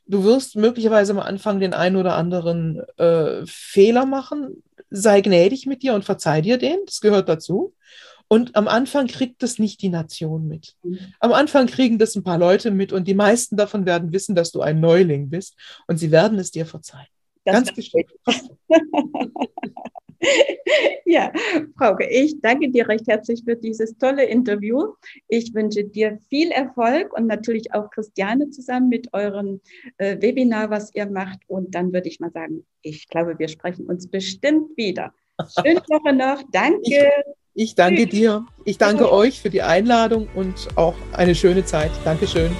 Du 0.05 0.23
wirst 0.23 0.55
möglicherweise 0.55 1.13
am 1.13 1.19
Anfang 1.19 1.59
den 1.59 1.73
einen 1.73 1.95
oder 1.95 2.15
anderen 2.15 2.81
äh, 2.97 3.45
Fehler 3.45 4.05
machen. 4.05 4.63
Sei 4.89 5.21
gnädig 5.21 5.65
mit 5.65 5.83
dir 5.83 5.93
und 5.93 6.05
verzeih 6.05 6.41
dir 6.41 6.57
den. 6.57 6.79
Das 6.85 7.01
gehört 7.01 7.29
dazu. 7.29 7.73
Und 8.27 8.55
am 8.55 8.67
Anfang 8.67 9.07
kriegt 9.07 9.43
das 9.43 9.59
nicht 9.59 9.81
die 9.81 9.89
Nation 9.89 10.47
mit. 10.47 10.75
Mhm. 10.83 11.13
Am 11.19 11.33
Anfang 11.33 11.67
kriegen 11.67 11.99
das 11.99 12.15
ein 12.15 12.23
paar 12.23 12.37
Leute 12.37 12.71
mit 12.71 12.91
und 12.91 13.07
die 13.07 13.13
meisten 13.13 13.57
davon 13.57 13.85
werden 13.85 14.11
wissen, 14.11 14.35
dass 14.35 14.51
du 14.51 14.61
ein 14.61 14.79
Neuling 14.79 15.29
bist 15.29 15.55
und 15.87 15.97
sie 15.97 16.11
werden 16.11 16.39
es 16.39 16.51
dir 16.51 16.65
verzeihen. 16.65 17.07
Das 17.45 17.55
Ganz 17.55 17.75
bestimmt. 17.75 18.09
ja, 21.05 21.31
Frauke, 21.77 22.07
ich 22.09 22.39
danke 22.41 22.69
dir 22.69 22.87
recht 22.87 23.07
herzlich 23.07 23.43
für 23.43 23.55
dieses 23.55 23.97
tolle 23.97 24.25
Interview. 24.25 24.93
Ich 25.27 25.53
wünsche 25.53 25.83
dir 25.83 26.19
viel 26.29 26.51
Erfolg 26.51 27.15
und 27.17 27.27
natürlich 27.27 27.73
auch 27.73 27.89
Christiane 27.89 28.49
zusammen 28.49 28.89
mit 28.89 29.13
eurem 29.13 29.61
äh, 29.97 30.21
Webinar, 30.21 30.69
was 30.69 30.93
ihr 30.95 31.05
macht. 31.05 31.39
Und 31.47 31.75
dann 31.75 31.93
würde 31.93 32.07
ich 32.07 32.19
mal 32.19 32.31
sagen, 32.31 32.65
ich 32.81 33.07
glaube, 33.09 33.37
wir 33.37 33.47
sprechen 33.47 33.87
uns 33.87 34.09
bestimmt 34.09 34.75
wieder. 34.77 35.13
Schöne 35.59 35.81
Woche 35.89 36.13
noch. 36.13 36.43
Danke. 36.51 36.79
Ich 36.81 37.42
ich 37.53 37.75
danke 37.75 38.07
dir. 38.07 38.45
Ich 38.65 38.77
danke 38.77 39.11
euch 39.11 39.41
für 39.41 39.49
die 39.49 39.61
Einladung 39.61 40.27
und 40.33 40.69
auch 40.75 40.95
eine 41.13 41.35
schöne 41.35 41.65
Zeit. 41.65 41.91
Dankeschön. 42.03 42.55